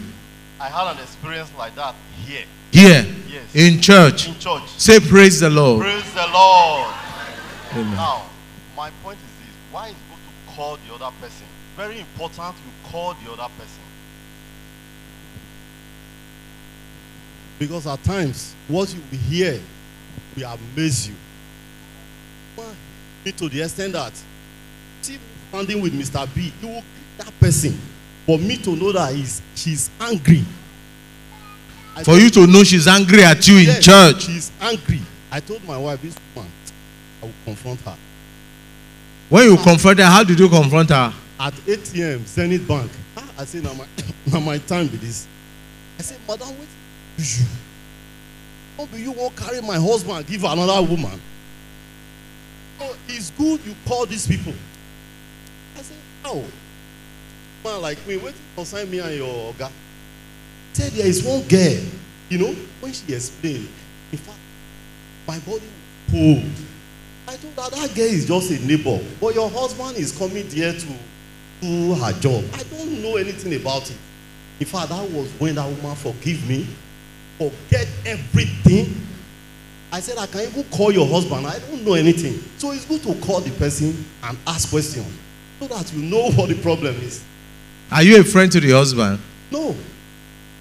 [0.60, 1.94] I had an experience like that
[2.24, 3.54] here Here Yes.
[3.54, 4.28] in church.
[4.28, 4.68] in church.
[4.78, 5.82] Say praise the Lord.
[5.82, 6.92] Praise the Lord.
[7.72, 7.94] Amen.
[7.94, 8.22] Now,
[8.76, 11.46] my point is this: Why is good to call the other person?
[11.76, 12.54] Very important.
[12.66, 13.81] You call the other person.
[17.62, 19.60] Because at times, what you hear
[20.36, 21.14] will amaze you.
[23.36, 24.12] To the extent that,
[25.00, 25.16] see,
[25.48, 26.26] standing with Mr.
[26.34, 27.78] B, you will greet that person.
[28.26, 30.42] For me to know that he's, she's angry.
[31.94, 34.22] I For you to know she's angry at you in church.
[34.24, 35.00] She's angry.
[35.30, 36.50] I told my wife, this woman,
[37.22, 37.96] I will confront her.
[39.28, 41.14] When you confront her, how did you confront her?
[41.38, 42.90] At ATM, Zenith Bank.
[43.16, 43.86] Ah, I say, now my,
[44.32, 45.28] now my time be this.
[46.00, 46.68] I say, madam, wait.
[47.18, 47.46] You.
[48.76, 51.20] How be you won't carry my husband and give another woman?
[52.80, 54.54] Oh, it's good you call these people.
[55.76, 56.42] I say, how?
[57.64, 59.70] Man like me, wait concern me and your guy.
[60.72, 61.84] Said there is one girl,
[62.28, 63.68] you know, when she explained,
[64.10, 64.38] in fact,
[65.28, 65.62] my body
[66.10, 66.50] cold.
[67.28, 70.72] I told her that girl is just a neighbor, but your husband is coming there
[70.72, 70.86] to
[71.60, 72.44] do her job.
[72.54, 73.98] I don't know anything about it.
[74.58, 76.66] In fact, that was when that woman forgive me,
[77.50, 78.94] forget everything.
[79.90, 81.46] I said, I can even call your husband.
[81.46, 82.42] I don't know anything.
[82.58, 85.06] So it's good to call the person and ask questions
[85.60, 87.22] so that you know what the problem is.
[87.90, 89.18] Are you a friend to the husband?
[89.50, 89.76] No,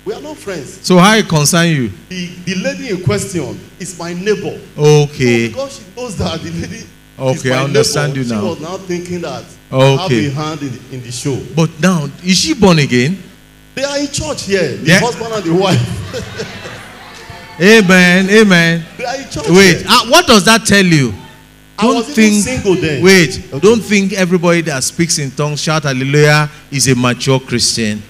[0.03, 0.85] we are not friends.
[0.85, 1.91] So how it concern you?
[2.09, 4.59] The, the lady in question is my neighbor.
[4.77, 5.45] Okay.
[5.47, 8.41] So because she knows that the lady is Okay, I understand neighbor, you now.
[8.41, 9.93] She was now thinking that Okay.
[9.95, 11.39] I have a hand in the, in the show.
[11.55, 13.21] But now, is she born again?
[13.75, 14.75] They are in church here.
[14.75, 14.99] The Yeah.
[14.99, 16.67] husband and the wife.
[17.61, 18.29] Amen.
[18.29, 18.83] Amen.
[18.97, 21.13] They are in church Wait, ah, what does that tell you?
[21.77, 22.45] I Don't think.
[23.03, 23.59] Wait, Okay.
[23.59, 28.01] don't think everybody that speaks in tongues, shout hallelujah, is a mature Christian.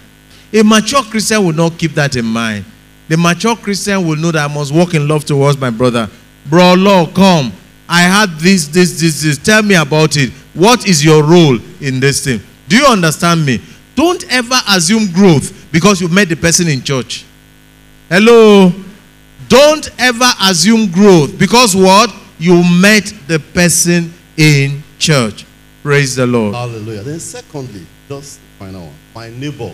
[0.54, 2.66] A mature Christian will not keep that in mind.
[3.08, 6.10] The mature Christian will know that I must walk in love towards my brother.
[6.50, 7.52] Bro, Lord, come.
[7.88, 9.38] I had this, this, this, this.
[9.38, 10.32] Tell me about it.
[10.54, 12.40] What is your role in this thing?
[12.70, 13.62] Do you understand me?
[13.96, 17.26] Don't ever assume growth because you met the person in church.
[18.10, 18.72] Hello?
[19.52, 22.10] Don't ever assume growth because what?
[22.40, 25.46] You met the person in church.
[25.84, 26.56] Praise the Lord.
[26.56, 27.02] Hallelujah.
[27.02, 28.96] Then secondly, just the final one.
[29.14, 29.74] My neighbor,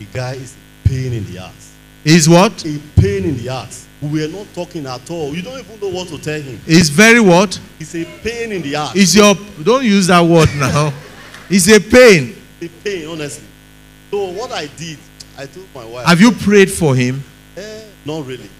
[0.00, 1.76] the guy is a pain in the ass.
[2.04, 2.64] Is what?
[2.66, 3.86] a pain in the ass.
[4.02, 5.32] We are not talking at all.
[5.32, 6.60] You don't even know what to tell him.
[6.66, 7.60] Is very what?
[7.78, 8.96] It's a pain in the ass.
[8.96, 10.92] Is your don't use that word now.
[11.48, 12.34] It's a pain.
[12.60, 13.46] a pain, honestly.
[14.10, 14.98] So what I did,
[15.38, 16.04] I told my wife.
[16.06, 17.22] Have you prayed for him?
[17.56, 18.50] Eh, not really.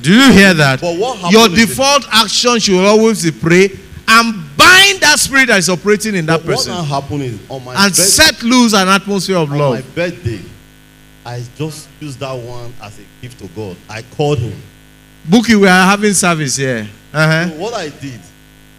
[0.00, 0.80] Do you hear that?
[0.80, 3.64] But what happened Your default action should always be pray
[4.08, 7.64] and bind that spirit that is operating in that But what person happened is on
[7.64, 9.94] my and birth- set loose an atmosphere of on my love.
[9.94, 10.40] birthday,
[11.24, 13.76] I just used that one as a gift to God.
[13.88, 14.60] I called him.
[15.28, 16.86] Bookie, we are having service here.
[17.12, 17.48] Uh-huh.
[17.48, 18.20] So what I did,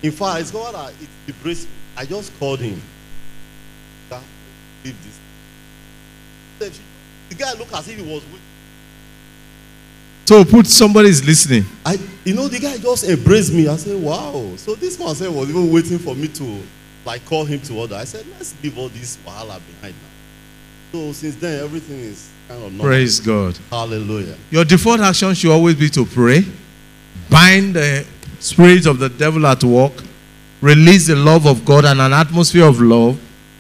[0.04, 1.70] in fact, it's God that it depressed me.
[1.98, 2.82] I just called him.
[4.10, 4.22] That,
[4.86, 4.96] leave
[6.60, 6.80] this.
[7.30, 8.40] The guy looked as if he was with.
[10.28, 11.64] So put somebody is listening.
[11.86, 13.70] I, you know, the guy just embraced me.
[13.70, 16.62] I said, "Wow!" So this man said was even waiting for me to,
[17.06, 17.96] like, call him to order.
[17.96, 22.62] I said, "Let's leave all this wahala behind now." So since then, everything is kind
[22.62, 22.88] of normal.
[22.88, 23.58] Praise God.
[23.70, 24.36] Hallelujah.
[24.52, 26.44] Your default action should always be to pray,
[27.30, 28.06] bind the
[28.42, 29.94] spirits of the devil at work,
[30.60, 33.18] release the love of God and an atmosphere of love,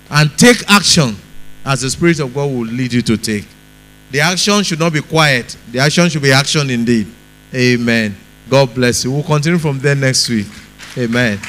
[0.09, 1.15] and take action
[1.63, 3.45] as the spirit of God will lead you to take.
[4.11, 5.55] The action should not be quiet.
[5.71, 7.07] The action should be action indeed.
[7.53, 8.15] Amen.
[8.49, 9.11] God bless you.
[9.11, 10.47] We'll continue from there next week.
[10.97, 11.39] Amen.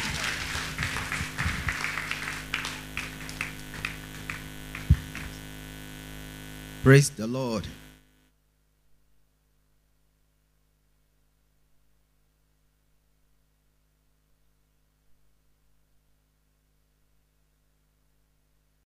[6.82, 7.66] Praise the Lord.